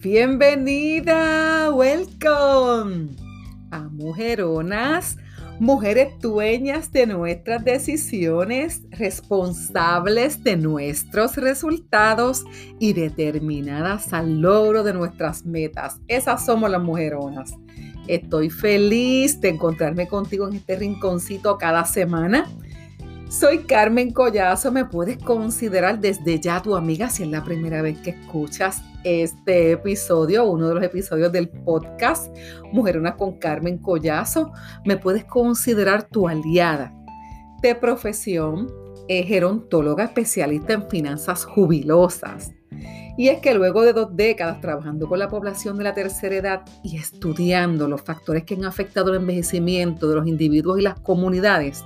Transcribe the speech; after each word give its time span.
Bienvenida, 0.00 1.72
welcome 1.72 3.16
a 3.72 3.80
Mujeronas, 3.88 5.16
mujeres 5.58 6.12
dueñas 6.20 6.92
de 6.92 7.04
nuestras 7.04 7.64
decisiones, 7.64 8.82
responsables 8.92 10.44
de 10.44 10.56
nuestros 10.56 11.34
resultados 11.34 12.44
y 12.78 12.92
determinadas 12.92 14.12
al 14.12 14.40
logro 14.40 14.84
de 14.84 14.94
nuestras 14.94 15.44
metas. 15.44 16.00
Esas 16.06 16.46
somos 16.46 16.70
las 16.70 16.80
mujeronas. 16.80 17.54
Estoy 18.06 18.50
feliz 18.50 19.40
de 19.40 19.48
encontrarme 19.48 20.06
contigo 20.06 20.46
en 20.46 20.54
este 20.54 20.76
rinconcito 20.76 21.58
cada 21.58 21.84
semana 21.84 22.46
soy 23.28 23.58
Carmen 23.58 24.10
Collazo, 24.12 24.72
me 24.72 24.84
puedes 24.84 25.18
considerar 25.18 26.00
desde 26.00 26.40
ya 26.40 26.62
tu 26.62 26.74
amiga 26.74 27.10
si 27.10 27.24
es 27.24 27.28
la 27.28 27.44
primera 27.44 27.82
vez 27.82 27.98
que 27.98 28.10
escuchas 28.10 28.82
este 29.04 29.72
episodio, 29.72 30.44
uno 30.44 30.68
de 30.68 30.74
los 30.74 30.84
episodios 30.84 31.30
del 31.30 31.48
podcast 31.48 32.34
Mujerona 32.72 33.16
con 33.16 33.38
Carmen 33.38 33.78
Collazo. 33.78 34.52
Me 34.84 34.96
puedes 34.96 35.24
considerar 35.24 36.04
tu 36.04 36.28
aliada 36.28 36.94
de 37.62 37.74
profesión, 37.74 38.72
es 39.08 39.26
gerontóloga 39.26 40.04
especialista 40.04 40.72
en 40.72 40.88
finanzas 40.88 41.44
jubilosas. 41.44 42.52
Y 43.18 43.28
es 43.28 43.40
que 43.40 43.52
luego 43.52 43.82
de 43.82 43.92
dos 43.92 44.14
décadas 44.14 44.60
trabajando 44.60 45.08
con 45.08 45.18
la 45.18 45.28
población 45.28 45.76
de 45.76 45.84
la 45.84 45.92
tercera 45.92 46.36
edad 46.36 46.62
y 46.84 46.98
estudiando 46.98 47.88
los 47.88 48.00
factores 48.00 48.44
que 48.44 48.54
han 48.54 48.64
afectado 48.64 49.10
el 49.10 49.16
envejecimiento 49.16 50.08
de 50.08 50.14
los 50.14 50.26
individuos 50.28 50.78
y 50.78 50.82
las 50.82 51.00
comunidades, 51.00 51.84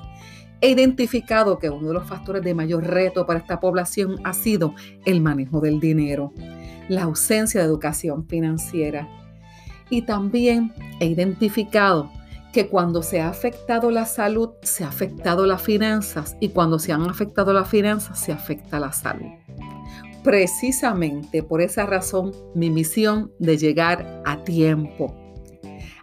He 0.63 0.71
identificado 0.71 1.59
que 1.59 1.69
uno 1.71 1.89
de 1.89 1.95
los 1.95 2.09
factores 2.09 2.41
de 2.45 2.55
mayor 2.55 2.87
reto 2.87 3.27
para 3.27 3.41
esta 3.41 3.59
población 3.59 4.21
ha 4.23 4.33
sido 4.33 4.77
el 5.05 5.21
manejo 5.21 5.61
del 5.61 5.81
dinero, 5.81 6.33
la 6.89 7.03
ausencia 7.03 7.61
de 7.61 7.67
educación 7.67 8.29
financiera. 8.29 9.09
Y 9.91 10.03
también 10.03 10.73
he 11.01 11.07
identificado 11.07 12.13
que 12.53 12.69
cuando 12.69 13.03
se 13.03 13.21
ha 13.21 13.29
afectado 13.29 13.91
la 13.91 14.07
salud, 14.07 14.51
se 14.63 14.85
ha 14.85 14.89
afectado 14.89 15.47
las 15.47 15.63
finanzas 15.63 16.37
y 16.39 16.51
cuando 16.51 16.79
se 16.79 16.93
han 16.93 17.11
afectado 17.11 17.53
las 17.53 17.69
finanzas, 17.69 18.21
se 18.21 18.31
afecta 18.31 18.79
la 18.79 18.93
salud. 18.93 19.33
Precisamente 20.23 21.43
por 21.43 21.61
esa 21.61 21.87
razón, 21.87 22.31
mi 22.55 22.71
misión 22.71 23.33
de 23.41 23.59
llegar 23.59 24.23
a 24.25 24.45
tiempo 24.45 25.22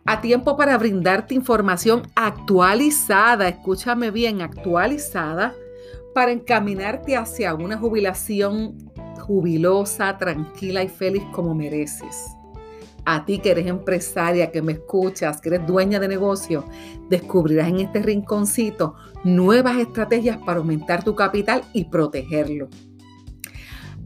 a 0.09 0.21
tiempo 0.21 0.57
para 0.57 0.75
brindarte 0.75 1.35
información 1.35 2.01
actualizada, 2.15 3.47
escúchame 3.47 4.09
bien, 4.09 4.41
actualizada, 4.41 5.53
para 6.15 6.31
encaminarte 6.31 7.15
hacia 7.15 7.53
una 7.53 7.77
jubilación 7.77 8.75
jubilosa, 9.19 10.17
tranquila 10.17 10.81
y 10.81 10.87
feliz 10.87 11.21
como 11.31 11.53
mereces. 11.53 12.25
A 13.05 13.23
ti 13.23 13.37
que 13.37 13.51
eres 13.51 13.67
empresaria, 13.67 14.49
que 14.49 14.63
me 14.63 14.71
escuchas, 14.71 15.41
que 15.41 15.49
eres 15.49 15.67
dueña 15.67 15.99
de 15.99 16.07
negocio, 16.07 16.65
descubrirás 17.07 17.67
en 17.67 17.81
este 17.81 18.01
rinconcito 18.01 18.95
nuevas 19.23 19.77
estrategias 19.77 20.39
para 20.39 20.57
aumentar 20.57 21.03
tu 21.03 21.13
capital 21.13 21.61
y 21.71 21.85
protegerlo. 21.85 22.67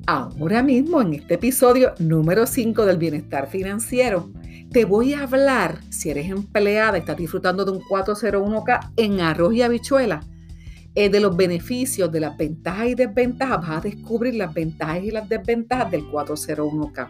Ahora 0.05 0.61
mismo, 0.63 1.01
en 1.01 1.13
este 1.13 1.35
episodio 1.35 1.93
número 1.97 2.45
5 2.45 2.85
del 2.85 2.97
bienestar 2.97 3.47
financiero, 3.47 4.33
te 4.73 4.85
voy 4.85 5.13
a 5.13 5.21
hablar, 5.21 5.79
si 5.91 6.09
eres 6.09 6.31
empleada, 6.31 6.97
estás 6.97 7.15
disfrutando 7.15 7.63
de 7.63 7.71
un 7.71 7.79
401k 7.79 8.93
en 8.97 9.21
arroz 9.21 9.53
y 9.53 9.61
habichuela, 9.61 10.21
eh, 10.95 11.09
de 11.09 11.19
los 11.19 11.37
beneficios, 11.37 12.11
de 12.11 12.19
las 12.19 12.35
ventajas 12.35 12.87
y 12.87 12.95
desventajas. 12.95 13.61
Vas 13.61 13.77
a 13.77 13.81
descubrir 13.81 14.33
las 14.33 14.51
ventajas 14.51 15.03
y 15.03 15.11
las 15.11 15.29
desventajas 15.29 15.91
del 15.91 16.03
401k. 16.05 17.07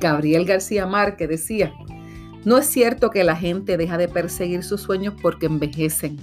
Gabriel 0.00 0.46
García 0.46 0.86
Márquez 0.86 1.28
decía, 1.28 1.74
no 2.46 2.56
es 2.56 2.66
cierto 2.66 3.10
que 3.10 3.24
la 3.24 3.36
gente 3.36 3.76
deja 3.76 3.98
de 3.98 4.08
perseguir 4.08 4.62
sus 4.62 4.80
sueños 4.80 5.12
porque 5.20 5.46
envejecen. 5.46 6.16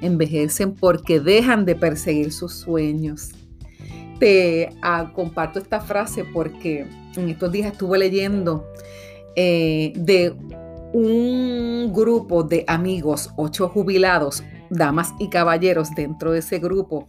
Envejecen 0.00 0.74
porque 0.74 1.20
dejan 1.20 1.66
de 1.66 1.74
perseguir 1.74 2.32
sus 2.32 2.54
sueños. 2.54 3.32
Te 4.18 4.70
ah, 4.80 5.12
comparto 5.14 5.58
esta 5.58 5.80
frase 5.80 6.24
porque 6.24 6.86
en 7.16 7.28
estos 7.28 7.52
días 7.52 7.72
estuve 7.72 7.98
leyendo 7.98 8.64
eh, 9.40 9.92
de 9.94 10.34
un 10.92 11.92
grupo 11.94 12.42
de 12.42 12.64
amigos, 12.66 13.30
ocho 13.36 13.68
jubilados, 13.68 14.42
damas 14.68 15.14
y 15.20 15.28
caballeros 15.28 15.90
dentro 15.94 16.32
de 16.32 16.40
ese 16.40 16.58
grupo, 16.58 17.06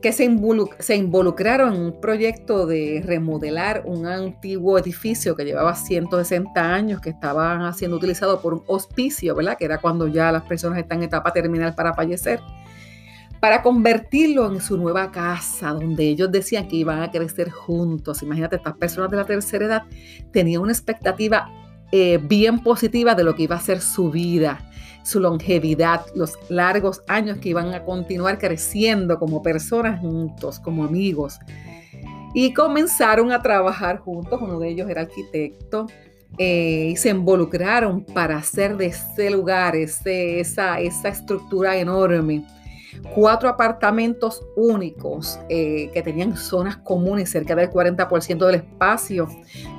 que 0.00 0.10
se, 0.12 0.34
se, 0.78 0.96
involucraron 0.96 1.74
en 1.74 1.82
un 1.82 2.00
proyecto 2.00 2.64
de 2.64 3.02
remodelar 3.04 3.82
un 3.84 4.06
antiguo 4.06 4.78
edificio 4.78 5.36
que 5.36 5.44
llevaba 5.44 5.74
160 5.74 6.58
años, 6.74 7.02
que 7.02 7.10
estaba 7.10 7.70
siendo 7.74 7.98
utilizado 7.98 8.40
por 8.40 8.54
un 8.54 8.62
hospicio, 8.66 9.34
¿verdad? 9.34 9.58
Que 9.58 9.66
era 9.66 9.82
cuando 9.82 10.08
ya 10.08 10.32
las 10.32 10.44
personas 10.44 10.78
están 10.78 10.98
en 10.98 11.04
etapa 11.04 11.30
terminal 11.34 11.74
para 11.74 11.92
fallecer, 11.92 12.40
para 13.40 13.62
convertirlo 13.62 14.52
en 14.52 14.60
su 14.60 14.76
nueva 14.76 15.10
casa, 15.10 15.72
donde 15.72 16.08
ellos 16.08 16.30
decían 16.30 16.68
que 16.68 16.76
iban 16.76 17.02
a 17.02 17.10
crecer 17.10 17.50
juntos. 17.50 18.22
Imagínate, 18.22 18.56
estas 18.56 18.76
personas 18.76 19.10
de 19.10 19.16
la 19.16 19.24
tercera 19.24 19.64
edad 19.64 19.82
tenían 20.32 20.62
una 20.62 20.72
expectativa 20.72 21.50
eh, 21.92 22.18
bien 22.22 22.62
positiva 22.62 23.14
de 23.14 23.24
lo 23.24 23.34
que 23.34 23.44
iba 23.44 23.56
a 23.56 23.60
ser 23.60 23.80
su 23.80 24.10
vida, 24.10 24.60
su 25.02 25.20
longevidad, 25.20 26.04
los 26.14 26.38
largos 26.48 27.02
años 27.08 27.38
que 27.38 27.50
iban 27.50 27.72
a 27.74 27.84
continuar 27.84 28.38
creciendo 28.38 29.18
como 29.18 29.42
personas 29.42 30.00
juntos, 30.00 30.60
como 30.60 30.84
amigos. 30.84 31.38
Y 32.34 32.52
comenzaron 32.52 33.32
a 33.32 33.40
trabajar 33.40 33.98
juntos, 33.98 34.38
uno 34.42 34.58
de 34.58 34.68
ellos 34.68 34.90
era 34.90 35.02
arquitecto, 35.02 35.86
eh, 36.36 36.90
y 36.92 36.96
se 36.96 37.08
involucraron 37.08 38.04
para 38.04 38.36
hacer 38.36 38.76
de 38.76 38.86
ese 38.86 39.30
lugar, 39.30 39.74
esa, 39.74 40.78
esa 40.78 41.08
estructura 41.08 41.76
enorme, 41.78 42.44
cuatro 43.14 43.48
apartamentos 43.48 44.42
únicos 44.56 45.38
eh, 45.48 45.90
que 45.92 46.02
tenían 46.02 46.36
zonas 46.36 46.76
comunes, 46.78 47.30
cerca 47.30 47.54
del 47.54 47.70
40% 47.70 48.46
del 48.46 48.54
espacio, 48.56 49.28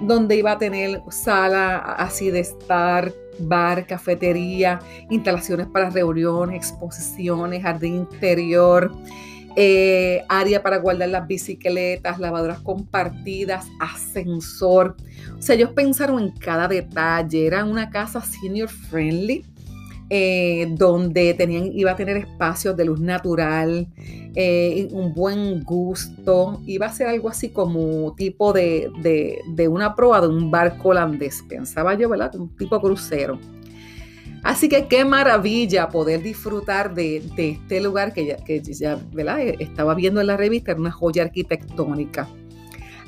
donde 0.01 0.35
iba 0.35 0.51
a 0.51 0.57
tener 0.57 1.01
sala 1.09 1.77
así 1.77 2.31
de 2.31 2.39
estar, 2.39 3.13
bar, 3.39 3.85
cafetería, 3.87 4.79
instalaciones 5.09 5.67
para 5.67 5.89
reuniones, 5.89 6.55
exposiciones, 6.55 7.63
jardín 7.63 7.95
interior. 7.95 8.91
Eh, 9.55 10.23
área 10.29 10.61
para 10.61 10.77
guardar 10.77 11.09
las 11.09 11.27
bicicletas, 11.27 12.19
lavadoras 12.19 12.59
compartidas, 12.59 13.65
ascensor. 13.79 14.95
O 15.37 15.41
sea, 15.41 15.55
ellos 15.55 15.71
pensaron 15.71 16.19
en 16.19 16.31
cada 16.31 16.67
detalle. 16.67 17.47
Era 17.47 17.65
una 17.65 17.89
casa 17.89 18.21
senior 18.21 18.69
friendly 18.69 19.43
eh, 20.11 20.67
donde 20.71 21.35
tenían, 21.35 21.71
iba 21.73 21.91
a 21.91 21.95
tener 21.95 22.17
espacios 22.17 22.75
de 22.75 22.85
luz 22.85 22.99
natural, 22.99 23.87
eh, 24.35 24.87
un 24.91 25.13
buen 25.13 25.63
gusto, 25.63 26.61
iba 26.65 26.87
a 26.87 26.93
ser 26.93 27.07
algo 27.07 27.29
así 27.29 27.49
como 27.49 28.15
tipo 28.15 28.51
de, 28.51 28.89
una 29.69 29.95
proa 29.95 30.21
de 30.21 30.27
un 30.27 30.49
barco 30.49 30.89
holandés, 30.89 31.43
pensaba 31.47 31.93
yo, 31.93 32.09
¿verdad? 32.09 32.35
Un 32.35 32.55
tipo 32.55 32.81
crucero. 32.81 33.39
Así 34.41 34.67
que 34.69 34.87
qué 34.87 35.05
maravilla 35.05 35.89
poder 35.89 36.23
disfrutar 36.23 36.95
de, 36.95 37.17
este 37.37 37.79
lugar 37.81 38.13
que 38.13 38.25
ya, 38.25 38.37
que 38.37 38.61
ya 38.61 38.97
¿verdad? 39.11 39.39
estaba 39.59 39.93
viendo 39.93 40.21
en 40.21 40.27
la 40.27 40.37
revista, 40.37 40.71
era 40.71 40.79
una 40.79 40.91
joya 40.91 41.23
arquitectónica. 41.23 42.27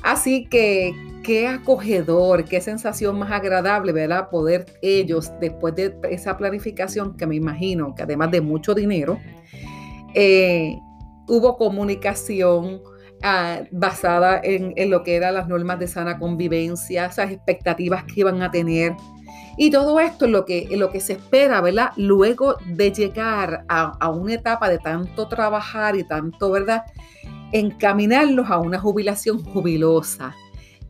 Así 0.02 0.46
que 0.46 0.94
qué 1.22 1.46
acogedor, 1.48 2.44
qué 2.44 2.60
sensación 2.60 3.18
más 3.18 3.30
agradable, 3.30 3.92
¿verdad? 3.92 4.28
Poder 4.30 4.66
ellos, 4.82 5.32
después 5.40 5.74
de 5.74 5.96
esa 6.10 6.36
planificación, 6.36 7.16
que 7.16 7.26
me 7.26 7.36
imagino 7.36 7.94
que 7.94 8.02
además 8.02 8.30
de 8.30 8.40
mucho 8.40 8.74
dinero, 8.74 9.18
eh, 10.14 10.78
hubo 11.28 11.56
comunicación 11.56 12.82
ah, 13.22 13.60
basada 13.70 14.40
en, 14.42 14.74
lo 14.90 15.02
que 15.02 15.16
eran 15.16 15.34
las 15.34 15.48
normas 15.48 15.78
de 15.78 15.86
sana 15.86 16.18
convivencia, 16.18 17.06
esas 17.06 17.30
expectativas 17.30 18.04
que 18.04 18.20
iban 18.20 18.42
a 18.42 18.50
tener. 18.50 18.94
Y 19.56 19.70
todo 19.70 20.00
esto 20.00 20.24
es 20.24 20.30
lo 20.30 20.44
que, 20.44 20.68
lo 20.76 20.90
que 20.90 21.00
se 21.00 21.14
espera, 21.14 21.60
¿verdad? 21.60 21.90
Luego 21.96 22.56
de 22.66 22.90
llegar 22.90 23.64
a, 23.68 23.92
a 24.00 24.10
una 24.10 24.34
etapa 24.34 24.68
de 24.68 24.78
tanto 24.78 25.28
trabajar 25.28 25.94
y 25.94 26.04
tanto, 26.04 26.50
¿verdad? 26.50 26.84
Encaminarlos 27.52 28.50
a 28.50 28.58
una 28.58 28.78
jubilación 28.78 29.44
jubilosa 29.44 30.34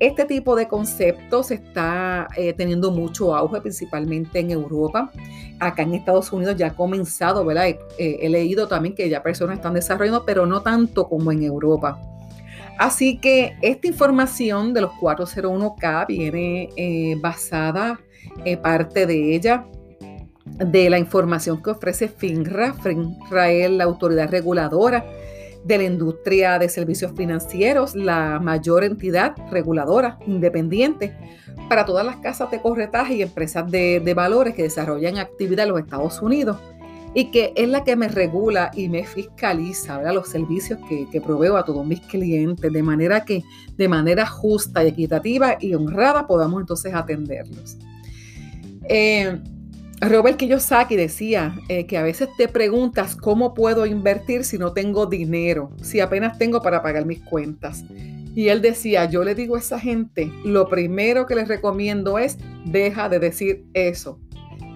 este 0.03 0.25
tipo 0.25 0.57
de 0.57 0.67
conceptos 0.67 1.53
está 1.53 2.27
eh, 2.37 2.53
teniendo 2.55 2.91
mucho 2.91 3.37
auge, 3.37 3.61
principalmente 3.61 4.41
en 4.41 4.51
Europa. 4.51 5.13
Acá 5.61 5.83
en 5.83 5.95
Estados 5.95 6.33
Unidos 6.33 6.57
ya 6.57 6.67
ha 6.67 6.75
comenzado, 6.75 7.45
¿verdad? 7.45 7.69
Eh, 7.69 7.79
he 8.21 8.29
leído 8.29 8.67
también 8.67 8.97
que 8.97 9.09
ya 9.09 9.23
personas 9.23 9.59
están 9.59 9.75
desarrollando, 9.75 10.25
pero 10.25 10.45
no 10.45 10.61
tanto 10.61 11.09
como 11.09 11.31
en 11.31 11.45
Europa. 11.45 12.01
Así 12.81 13.19
que 13.19 13.57
esta 13.63 13.87
información 13.87 14.75
de 14.75 14.81
los 14.81 14.91
401k 14.91 16.09
viene 16.09 16.71
eh, 16.77 17.15
basada, 17.21 18.01
parte 18.61 19.07
de 19.07 19.37
ella, 19.37 19.67
de 20.45 20.91
la 20.91 20.99
información 20.99 21.63
que 21.63 21.71
ofrece 21.71 22.09
FINRA, 22.09 22.75
FINRA 22.75 23.51
es 23.53 23.71
la 23.71 23.85
autoridad 23.85 24.29
reguladora 24.29 25.05
de 25.65 25.79
la 25.79 25.85
industria 25.85 26.59
de 26.59 26.69
servicios 26.69 27.13
financieros, 27.17 27.95
la 27.95 28.41
mayor 28.41 28.85
entidad 28.85 29.35
reguladora 29.51 30.19
independiente 30.27 31.17
para 31.69 31.85
todas 31.85 32.05
las 32.05 32.17
casas 32.17 32.51
de 32.51 32.61
corretaje 32.61 33.15
y 33.15 33.23
empresas 33.23 33.71
de, 33.71 34.13
valores 34.15 34.55
que 34.55 34.65
desarrollan 34.65 35.19
actividad 35.19 35.67
en 35.67 35.73
los 35.73 35.81
Estados 35.81 36.21
Unidos 36.21 36.59
y 37.15 37.31
que 37.31 37.53
es 37.57 37.69
la 37.69 37.85
que 37.85 37.95
me 37.95 38.09
regula 38.09 38.71
y 38.75 38.89
me 38.89 39.05
fiscaliza 39.05 40.01
los 40.13 40.29
servicios 40.29 40.79
que, 40.89 41.21
proveo 41.21 41.57
a 41.57 41.65
todos 41.65 41.87
mis 41.87 42.01
clientes, 42.01 42.73
de 42.73 42.83
manera 42.83 43.25
que 43.25 43.43
de 43.77 43.89
manera 43.89 44.27
justa 44.27 44.83
y 44.83 44.89
equitativa 44.89 45.57
y 45.61 45.75
honrada 45.75 46.27
podamos 46.27 46.61
entonces 46.61 46.95
atenderlos. 46.95 47.77
Eh, 48.89 49.39
Robert 50.03 50.37
Kiyosaki 50.37 50.97
decía 50.97 51.55
eh, 51.69 51.87
que 51.87 51.97
a 51.97 52.03
veces 52.03 52.29
te 52.37 52.49
preguntas 52.49 53.15
cómo 53.15 53.55
puedo 53.55 53.87
invertir 53.87 54.43
si 54.43 54.59
no 54.59 54.73
tengo 54.73 55.07
dinero, 55.07 55.71
si 55.81 56.01
apenas 56.01 56.39
tengo 56.39 56.61
para 56.61 56.83
pagar 56.83 57.07
mis 57.07 57.21
cuentas. 57.23 57.85
Y 58.35 58.49
él 58.49 58.61
decía, 58.63 59.05
yo 59.05 59.23
le 59.23 59.37
digo 59.37 59.55
a 59.55 59.61
esa 59.61 59.79
gente, 59.79 60.33
lo 60.45 60.69
primero 60.69 61.25
que 61.27 61.37
les 61.37 61.47
recomiendo 61.47 62.19
es, 62.19 62.37
deja 62.65 63.09
de 63.09 63.21
decir 63.21 63.65
eso. 63.75 64.19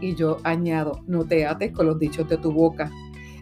Y 0.00 0.14
yo 0.14 0.38
añado, 0.44 1.02
no 1.08 1.25
te 1.25 1.44
ates 1.44 1.73
con 1.73 1.87
los 1.87 1.99
dichos 1.99 2.28
de 2.28 2.37
tu 2.37 2.52
boca. 2.52 2.93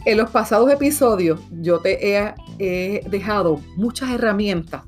En 0.06 0.16
los 0.16 0.30
pasados 0.30 0.72
episodios 0.72 1.38
yo 1.60 1.80
te 1.80 2.16
he, 2.16 2.34
he 2.58 3.02
dejado 3.10 3.60
muchas 3.76 4.10
herramientas 4.10 4.84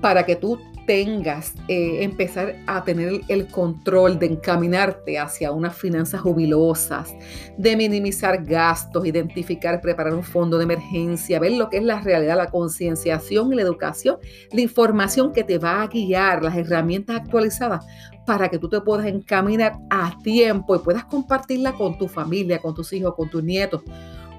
para 0.00 0.26
que 0.26 0.34
tú 0.34 0.58
tengas, 0.86 1.54
eh, 1.68 2.02
empezar 2.02 2.56
a 2.66 2.84
tener 2.84 3.20
el 3.28 3.48
control 3.48 4.18
de 4.18 4.26
encaminarte 4.26 5.18
hacia 5.18 5.50
unas 5.50 5.76
finanzas 5.76 6.20
jubilosas, 6.20 7.14
de 7.58 7.76
minimizar 7.76 8.44
gastos, 8.44 9.06
identificar, 9.06 9.80
preparar 9.80 10.14
un 10.14 10.22
fondo 10.22 10.56
de 10.56 10.64
emergencia, 10.64 11.40
ver 11.40 11.52
lo 11.52 11.68
que 11.68 11.78
es 11.78 11.82
la 11.82 12.00
realidad, 12.00 12.36
la 12.36 12.50
concienciación 12.50 13.52
y 13.52 13.56
la 13.56 13.62
educación, 13.62 14.16
la 14.52 14.60
información 14.60 15.32
que 15.32 15.44
te 15.44 15.58
va 15.58 15.82
a 15.82 15.88
guiar, 15.88 16.42
las 16.42 16.56
herramientas 16.56 17.16
actualizadas 17.16 17.84
para 18.24 18.48
que 18.48 18.58
tú 18.58 18.68
te 18.68 18.80
puedas 18.80 19.06
encaminar 19.06 19.78
a 19.90 20.16
tiempo 20.22 20.74
y 20.74 20.80
puedas 20.80 21.04
compartirla 21.04 21.72
con 21.72 21.98
tu 21.98 22.08
familia, 22.08 22.58
con 22.58 22.74
tus 22.74 22.92
hijos, 22.92 23.14
con 23.14 23.28
tus 23.28 23.42
nietos 23.42 23.82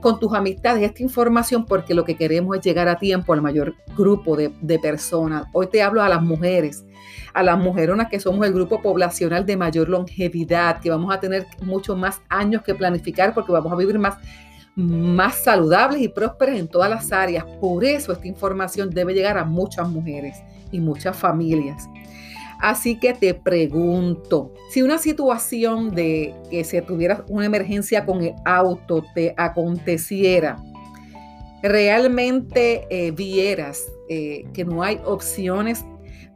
con 0.02 0.20
tus 0.20 0.34
amistades 0.34 0.84
esta 0.84 1.04
información 1.04 1.66
porque 1.66 1.94
lo 1.94 2.04
que 2.04 2.16
queremos 2.16 2.58
es 2.58 2.64
llegar 2.64 2.88
a 2.88 2.98
tiempo 2.98 3.34
al 3.34 3.42
mayor 3.42 3.76
grupo 3.98 4.36
de, 4.36 4.80
personas. 4.80 5.46
Hoy 5.54 5.68
te 5.68 5.82
hablo 5.82 6.02
a 6.02 6.10
las 6.10 6.22
mujeres, 6.22 6.86
a 7.34 7.44
las 7.44 7.58
mujeronas 7.58 8.10
que 8.10 8.20
somos 8.20 8.46
el 8.46 8.54
grupo 8.54 8.82
poblacional 8.82 9.46
de 9.46 9.58
mayor 9.58 9.90
longevidad, 9.90 10.80
que 10.80 10.90
vamos 10.90 11.14
a 11.14 11.20
tener 11.20 11.48
muchos 11.62 11.98
más 11.98 12.22
años 12.30 12.62
que 12.62 12.76
planificar 12.76 13.34
porque 13.34 13.52
vamos 13.52 13.72
a 13.72 13.76
vivir 13.76 13.98
más, 13.98 14.18
más 14.76 15.36
saludables 15.44 16.02
y 16.02 16.08
prósperas 16.08 16.58
en 16.60 16.68
todas 16.68 16.90
las 16.90 17.12
áreas. 17.12 17.46
Por 17.60 17.84
eso 17.84 18.12
esta 18.12 18.28
información 18.28 18.90
debe 18.90 19.14
llegar 19.14 19.38
a 19.38 19.46
muchas 19.46 19.90
mujeres 19.90 20.38
y 20.72 20.80
muchas 20.80 21.18
familias. 21.18 21.90
Así 22.60 23.00
que 23.00 23.14
te 23.14 23.34
pregunto, 23.36 24.54
si 24.72 24.82
una 24.82 24.98
situación 24.98 25.94
de 25.94 26.34
que 26.50 26.64
se 26.64 26.82
tuviera 26.82 27.24
una 27.30 27.46
emergencia 27.46 28.06
con 28.06 28.24
el 28.24 28.34
auto 28.46 29.04
te 29.14 29.34
aconteciera, 29.38 30.58
realmente 31.62 32.88
eh, 32.90 33.12
vieras 33.12 33.84
eh, 34.10 34.46
que 34.54 34.66
no 34.66 34.82
hay 34.82 35.00
opciones 35.06 35.86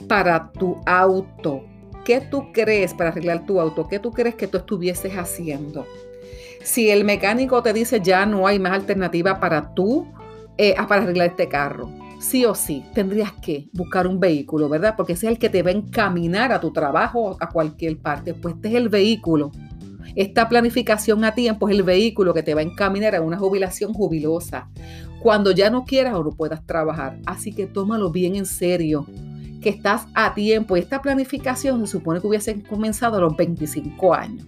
para 0.07 0.51
tu 0.51 0.79
auto, 0.85 1.63
¿qué 2.05 2.21
tú 2.21 2.51
crees 2.53 2.93
para 2.93 3.09
arreglar 3.09 3.45
tu 3.45 3.59
auto? 3.59 3.87
¿Qué 3.87 3.97
tú 3.97 4.11
crees 4.11 4.35
que 4.35 4.47
tú 4.47 4.57
estuvieses 4.57 5.13
haciendo? 5.13 5.87
Si 6.63 6.91
el 6.91 7.03
mecánico 7.03 7.63
te 7.63 7.73
dice 7.73 7.99
ya 8.01 8.27
no 8.27 8.45
hay 8.45 8.59
más 8.59 8.73
alternativa 8.73 9.39
para 9.39 9.73
tú, 9.73 10.07
eh, 10.57 10.75
para 10.87 11.01
arreglar 11.01 11.29
este 11.29 11.47
carro, 11.47 11.89
sí 12.21 12.45
o 12.45 12.53
sí 12.55 12.85
tendrías 12.93 13.33
que 13.33 13.67
buscar 13.73 14.07
un 14.07 14.19
vehículo, 14.19 14.69
¿verdad? 14.69 14.93
Porque 14.95 15.13
ese 15.13 15.25
es 15.25 15.33
el 15.33 15.39
que 15.39 15.49
te 15.49 15.63
va 15.63 15.71
a 15.71 15.73
encaminar 15.73 16.51
a 16.51 16.61
tu 16.61 16.71
trabajo, 16.71 17.35
a 17.39 17.49
cualquier 17.49 17.99
parte. 17.99 18.33
Pues 18.33 18.55
este 18.55 18.69
es 18.69 18.75
el 18.75 18.89
vehículo. 18.89 19.51
Esta 20.15 20.47
planificación 20.47 21.23
a 21.23 21.33
tiempo 21.33 21.67
es 21.67 21.75
el 21.75 21.83
vehículo 21.83 22.33
que 22.33 22.43
te 22.43 22.53
va 22.53 22.61
a 22.61 22.63
encaminar 22.63 23.15
a 23.15 23.21
una 23.21 23.37
jubilación 23.37 23.93
jubilosa. 23.93 24.69
Cuando 25.19 25.51
ya 25.51 25.69
no 25.69 25.83
quieras 25.83 26.13
o 26.13 26.23
no 26.23 26.31
puedas 26.31 26.65
trabajar. 26.65 27.19
Así 27.25 27.53
que 27.53 27.65
tómalo 27.65 28.11
bien 28.11 28.35
en 28.35 28.45
serio, 28.45 29.05
que 29.61 29.69
estás 29.69 30.05
a 30.13 30.33
tiempo. 30.33 30.75
Esta 30.75 31.01
planificación 31.01 31.79
se 31.81 31.91
supone 31.91 32.21
que 32.21 32.27
hubiese 32.27 32.61
comenzado 32.63 33.17
a 33.17 33.21
los 33.21 33.35
25 33.35 34.13
años. 34.13 34.45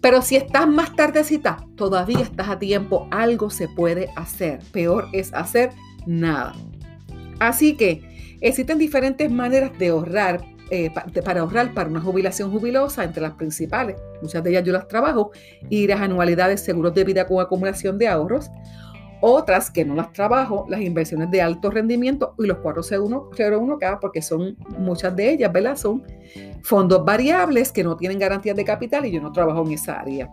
Pero 0.00 0.20
si 0.20 0.36
estás 0.36 0.66
más 0.66 0.94
tardecita, 0.96 1.64
todavía 1.76 2.20
estás 2.20 2.48
a 2.48 2.58
tiempo, 2.58 3.06
algo 3.10 3.50
se 3.50 3.68
puede 3.68 4.08
hacer. 4.16 4.58
Peor 4.72 5.06
es 5.12 5.32
hacer 5.32 5.70
nada. 6.06 6.54
Así 7.38 7.76
que 7.76 8.02
existen 8.40 8.78
diferentes 8.78 9.30
maneras 9.30 9.72
de 9.78 9.88
ahorrar, 9.88 10.44
eh, 10.70 10.90
para 11.24 11.40
ahorrar 11.40 11.74
para 11.74 11.88
una 11.88 12.00
jubilación 12.00 12.50
jubilosa, 12.50 13.04
entre 13.04 13.22
las 13.22 13.34
principales, 13.34 13.96
muchas 14.20 14.42
de 14.42 14.50
ellas 14.50 14.64
yo 14.64 14.72
las 14.72 14.88
trabajo, 14.88 15.30
y 15.68 15.86
las 15.86 16.00
anualidades, 16.00 16.60
seguros 16.60 16.94
de 16.94 17.04
vida 17.04 17.26
con 17.26 17.40
acumulación 17.40 17.98
de 17.98 18.08
ahorros. 18.08 18.50
Otras 19.24 19.70
que 19.70 19.84
no 19.84 19.94
las 19.94 20.12
trabajo, 20.12 20.66
las 20.68 20.80
inversiones 20.80 21.30
de 21.30 21.40
alto 21.40 21.70
rendimiento 21.70 22.34
y 22.38 22.46
los 22.46 22.58
401k, 22.58 24.00
porque 24.00 24.20
son 24.20 24.56
muchas 24.78 25.14
de 25.14 25.30
ellas, 25.30 25.52
¿verdad? 25.52 25.76
Son 25.76 26.02
fondos 26.62 27.04
variables 27.04 27.70
que 27.70 27.84
no 27.84 27.96
tienen 27.96 28.18
garantías 28.18 28.56
de 28.56 28.64
capital 28.64 29.06
y 29.06 29.12
yo 29.12 29.20
no 29.20 29.30
trabajo 29.30 29.64
en 29.64 29.72
esa 29.72 30.00
área. 30.00 30.28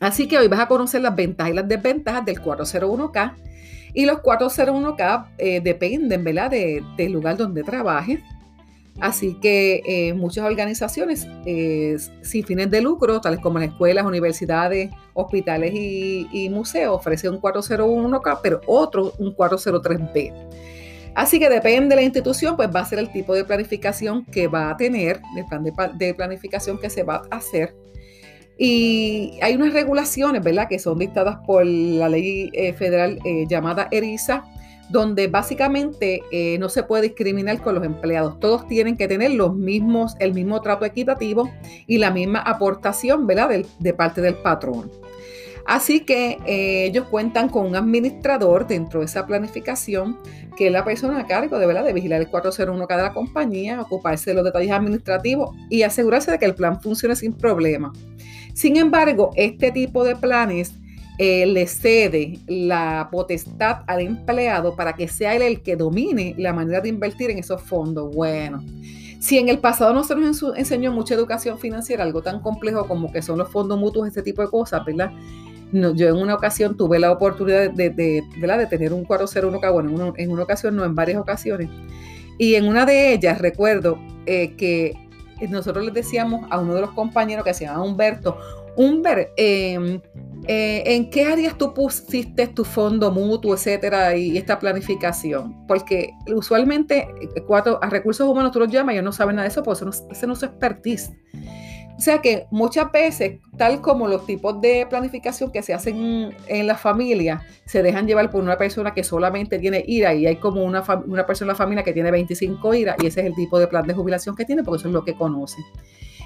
Así 0.00 0.28
que 0.28 0.38
hoy 0.38 0.46
vas 0.46 0.60
a 0.60 0.68
conocer 0.68 1.00
las 1.00 1.16
ventajas 1.16 1.52
y 1.52 1.56
las 1.56 1.66
desventajas 1.66 2.24
del 2.24 2.40
401k 2.40 3.34
y 3.96 4.04
los 4.04 4.18
401k 4.18 5.26
eh, 5.38 5.60
dependen, 5.62 6.22
¿verdad?, 6.22 6.50
del 6.50 7.12
lugar 7.12 7.38
donde 7.38 7.62
trabajes. 7.62 8.20
Así 9.00 9.38
que 9.40 9.82
eh, 9.86 10.12
muchas 10.12 10.44
organizaciones 10.44 11.26
eh, 11.46 11.96
sin 12.20 12.44
fines 12.44 12.70
de 12.70 12.82
lucro, 12.82 13.22
tales 13.22 13.40
como 13.40 13.58
las 13.58 13.70
escuelas, 13.70 14.04
universidades, 14.04 14.90
hospitales 15.14 15.72
y, 15.74 16.48
museos, 16.50 16.94
ofrecen 16.94 17.32
un 17.32 17.40
401k, 17.40 18.40
pero 18.42 18.60
otro 18.66 19.14
un 19.18 19.34
403b. 19.34 20.32
Así 21.14 21.38
que 21.38 21.48
depende 21.48 21.88
de 21.88 21.96
la 21.96 22.02
institución, 22.02 22.54
pues 22.54 22.68
va 22.74 22.80
a 22.80 22.84
ser 22.84 22.98
el 22.98 23.10
tipo 23.10 23.34
de 23.34 23.44
planificación 23.44 24.26
que 24.26 24.46
va 24.46 24.68
a 24.68 24.76
tener, 24.76 25.22
el 25.38 25.46
plan 25.46 25.64
de 25.96 26.14
planificación 26.14 26.78
que 26.78 26.90
se 26.90 27.02
va 27.02 27.22
a 27.30 27.36
hacer. 27.36 27.74
Y 28.58 29.38
hay 29.42 29.54
unas 29.54 29.72
regulaciones, 29.72 30.42
¿verdad?, 30.42 30.68
que 30.68 30.78
son 30.78 30.98
dictadas 30.98 31.38
por 31.46 31.64
la 31.66 32.08
ley 32.08 32.50
eh, 32.52 32.72
federal 32.72 33.18
eh, 33.24 33.46
llamada 33.48 33.88
ERISA, 33.90 34.44
donde 34.88 35.26
básicamente 35.26 36.22
eh, 36.30 36.56
no 36.58 36.68
se 36.68 36.82
puede 36.82 37.02
discriminar 37.02 37.60
con 37.60 37.74
los 37.74 37.84
empleados. 37.84 38.40
Todos 38.40 38.66
tienen 38.66 38.96
que 38.96 39.08
tener 39.08 39.32
los 39.32 39.54
mismos, 39.54 40.14
el 40.20 40.32
mismo 40.32 40.60
trato 40.62 40.84
equitativo 40.84 41.50
y 41.86 41.98
la 41.98 42.10
misma 42.10 42.38
aportación, 42.40 43.26
¿verdad?, 43.26 43.50
de, 43.78 43.94
parte 43.94 44.22
del 44.22 44.36
patrón. 44.36 44.90
Así 45.66 46.00
que 46.04 46.38
ellos 46.46 47.06
cuentan 47.10 47.48
con 47.48 47.66
un 47.66 47.74
administrador 47.74 48.68
dentro 48.68 49.00
de 49.00 49.06
esa 49.06 49.26
planificación, 49.26 50.16
que 50.56 50.68
es 50.68 50.72
la 50.72 50.84
persona 50.84 51.18
a 51.18 51.26
cargo 51.26 51.58
de, 51.58 51.66
¿verdad? 51.66 51.84
de 51.84 51.92
vigilar 51.92 52.20
el 52.20 52.30
401K 52.30 52.96
de 52.96 53.02
la 53.02 53.12
compañía, 53.12 53.80
ocuparse 53.80 54.30
de 54.30 54.34
los 54.34 54.44
detalles 54.44 54.70
administrativos 54.70 55.50
y 55.68 55.82
asegurarse 55.82 56.30
de 56.30 56.38
que 56.38 56.44
el 56.44 56.54
plan 56.54 56.80
funcione 56.80 57.16
sin 57.16 57.32
problema. 57.32 57.92
Sin 58.56 58.78
embargo, 58.78 59.32
este 59.36 59.70
tipo 59.70 60.02
de 60.02 60.16
planes 60.16 60.72
eh, 61.18 61.44
le 61.44 61.66
cede 61.66 62.38
la 62.46 63.10
potestad 63.12 63.82
al 63.86 64.00
empleado 64.00 64.74
para 64.74 64.94
que 64.94 65.08
sea 65.08 65.34
él 65.34 65.42
el 65.42 65.60
que 65.60 65.76
domine 65.76 66.34
la 66.38 66.54
manera 66.54 66.80
de 66.80 66.88
invertir 66.88 67.30
en 67.30 67.36
esos 67.36 67.60
fondos. 67.60 68.14
Bueno, 68.14 68.64
si 69.20 69.36
en 69.36 69.50
el 69.50 69.58
pasado 69.58 69.92
no 69.92 70.04
se 70.04 70.16
nos 70.16 70.42
enseñó 70.56 70.90
mucha 70.90 71.14
educación 71.14 71.58
financiera, 71.58 72.02
algo 72.02 72.22
tan 72.22 72.40
complejo 72.40 72.88
como 72.88 73.12
que 73.12 73.20
son 73.20 73.36
los 73.36 73.50
fondos 73.50 73.78
mutuos, 73.78 74.08
este 74.08 74.22
tipo 74.22 74.40
de 74.40 74.48
cosas, 74.48 74.82
¿verdad? 74.86 75.10
yo 75.72 76.08
en 76.08 76.16
una 76.16 76.34
ocasión 76.34 76.78
tuve 76.78 76.98
la 76.98 77.12
oportunidad 77.12 77.70
de, 77.70 77.90
de, 77.90 78.22
tener 78.70 78.94
un 78.94 79.04
401k, 79.04 79.70
bueno, 79.70 80.14
en 80.16 80.30
una, 80.30 80.42
ocasión, 80.42 80.76
no, 80.76 80.84
en 80.86 80.94
varias 80.94 81.18
ocasiones. 81.18 81.68
Y 82.38 82.54
en 82.54 82.66
una 82.66 82.86
de 82.86 83.12
ellas 83.12 83.38
recuerdo 83.38 83.98
eh, 84.24 84.54
que 84.56 84.94
nosotros 85.48 85.84
les 85.84 85.94
decíamos 85.94 86.46
a 86.50 86.58
uno 86.58 86.74
de 86.74 86.80
los 86.80 86.90
compañeros 86.92 87.44
que 87.44 87.54
se 87.54 87.64
llama 87.64 87.82
Humberto, 87.82 88.38
Humber, 88.76 89.32
em, 89.36 90.00
eh, 90.46 90.82
¿en 90.86 91.10
qué 91.10 91.24
áreas 91.24 91.56
tú 91.56 91.72
pusiste 91.72 92.46
tu 92.46 92.64
fondo 92.64 93.10
mutuo, 93.10 93.54
etcétera, 93.54 94.14
y 94.16 94.36
esta 94.36 94.58
planificación? 94.58 95.66
Porque 95.66 96.10
usualmente 96.34 97.08
eh, 97.20 97.42
cuatro, 97.46 97.78
a 97.82 97.88
recursos 97.88 98.28
humanos 98.28 98.52
tú 98.52 98.60
los 98.60 98.70
llamas 98.70 98.92
ellos 98.92 99.04
no 99.04 99.12
saben 99.12 99.36
nada 99.36 99.48
de 99.48 99.52
eso, 99.52 99.62
porque 99.62 99.76
eso 99.76 99.84
no, 99.86 100.12
ese 100.12 100.26
no 100.26 100.34
es 100.34 100.42
expertise. 100.42 101.10
O 101.96 102.00
sea 102.00 102.20
que 102.20 102.46
muchas 102.50 102.92
veces, 102.92 103.40
tal 103.56 103.80
como 103.80 104.06
los 104.06 104.26
tipos 104.26 104.60
de 104.60 104.86
planificación 104.88 105.50
que 105.50 105.62
se 105.62 105.72
hacen 105.72 106.36
en 106.46 106.66
la 106.66 106.76
familia, 106.76 107.42
se 107.64 107.82
dejan 107.82 108.06
llevar 108.06 108.30
por 108.30 108.42
una 108.42 108.58
persona 108.58 108.92
que 108.92 109.02
solamente 109.02 109.58
tiene 109.58 109.82
ira 109.86 110.12
y 110.12 110.26
hay 110.26 110.36
como 110.36 110.62
una, 110.62 110.84
una 111.06 111.24
persona 111.24 111.52
en 111.52 111.54
la 111.54 111.58
familia 111.58 111.84
que 111.84 111.94
tiene 111.94 112.10
25 112.10 112.74
ira 112.74 112.96
y 112.98 113.06
ese 113.06 113.20
es 113.20 113.26
el 113.26 113.34
tipo 113.34 113.58
de 113.58 113.66
plan 113.66 113.86
de 113.86 113.94
jubilación 113.94 114.36
que 114.36 114.44
tiene 114.44 114.62
porque 114.62 114.80
eso 114.80 114.88
es 114.88 114.94
lo 114.94 115.04
que 115.04 115.14
conoce. 115.14 115.62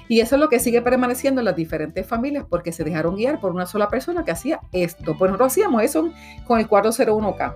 Y 0.09 0.19
eso 0.19 0.35
es 0.35 0.41
lo 0.41 0.49
que 0.49 0.59
sigue 0.59 0.81
permaneciendo 0.81 1.39
en 1.39 1.45
las 1.45 1.55
diferentes 1.55 2.05
familias 2.05 2.45
porque 2.49 2.73
se 2.73 2.83
dejaron 2.83 3.15
guiar 3.15 3.39
por 3.39 3.53
una 3.53 3.65
sola 3.65 3.87
persona 3.87 4.25
que 4.25 4.31
hacía 4.31 4.59
esto. 4.73 5.15
Pues 5.17 5.31
nosotros 5.31 5.53
hacíamos 5.53 5.83
eso 5.83 6.11
con 6.45 6.59
el 6.59 6.67
401k. 6.67 7.55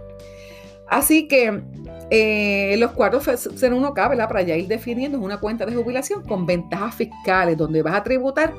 Así 0.89 1.27
que 1.27 1.63
eh, 2.11 2.75
los 2.77 2.91
cuartos 2.91 3.23
ser 3.39 3.73
uno 3.73 3.93
k 3.93 4.07
¿verdad? 4.07 4.27
Para 4.27 4.43
ya 4.43 4.55
ir 4.55 4.67
definiendo, 4.67 5.17
es 5.17 5.23
una 5.23 5.39
cuenta 5.39 5.65
de 5.65 5.75
jubilación 5.75 6.23
con 6.23 6.45
ventajas 6.45 6.95
fiscales, 6.95 7.57
donde 7.57 7.81
vas 7.81 7.95
a 7.95 8.03
tributar 8.03 8.53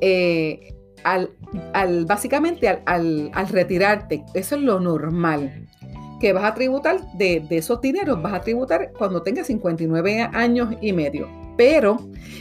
eh, 0.00 0.74
al, 1.04 1.30
básicamente 2.06 2.68
al, 2.68 3.30
retirarte. 3.50 4.24
Eso 4.34 4.56
es 4.56 4.62
lo 4.62 4.80
normal. 4.80 5.68
Que 6.20 6.32
vas 6.32 6.44
a 6.44 6.54
tributar 6.54 7.00
de, 7.14 7.40
de 7.40 7.58
esos 7.58 7.80
dineros, 7.80 8.22
vas 8.22 8.34
a 8.34 8.40
tributar 8.40 8.92
cuando 8.96 9.22
tengas 9.22 9.48
59 9.48 10.28
años 10.32 10.74
y 10.80 10.92
medio. 10.92 11.28
Pero 11.56 11.96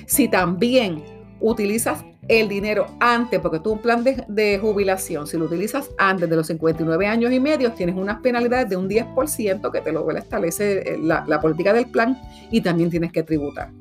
si 0.06 0.28
también 0.28 1.04
utilizas 1.42 2.06
el 2.28 2.48
dinero 2.48 2.86
antes, 3.00 3.40
porque 3.40 3.60
tú 3.60 3.74
un 3.74 3.80
plan 3.80 4.04
de, 4.04 4.60
jubilación, 4.60 5.28
si 5.28 5.38
lo 5.38 5.46
utilizas 5.46 5.90
antes 5.98 6.30
de 6.30 6.36
los 6.36 6.48
59 6.48 7.08
años 7.08 7.32
y 7.32 7.40
medio, 7.40 7.72
tienes 7.74 7.96
unas 7.96 8.22
penalidades 8.22 8.70
de 8.70 8.78
un 8.78 8.88
10% 8.88 9.72
que 9.72 9.82
te 9.82 9.92
lo 9.92 10.10
establece 10.12 10.94
eh, 10.94 10.98
la, 11.02 11.26
la 11.28 11.42
política 11.42 11.74
del 11.74 11.88
plan 11.88 12.22
y 12.52 12.62
también 12.62 12.90
tienes 12.90 13.12
que 13.12 13.24
tributar. 13.24 13.72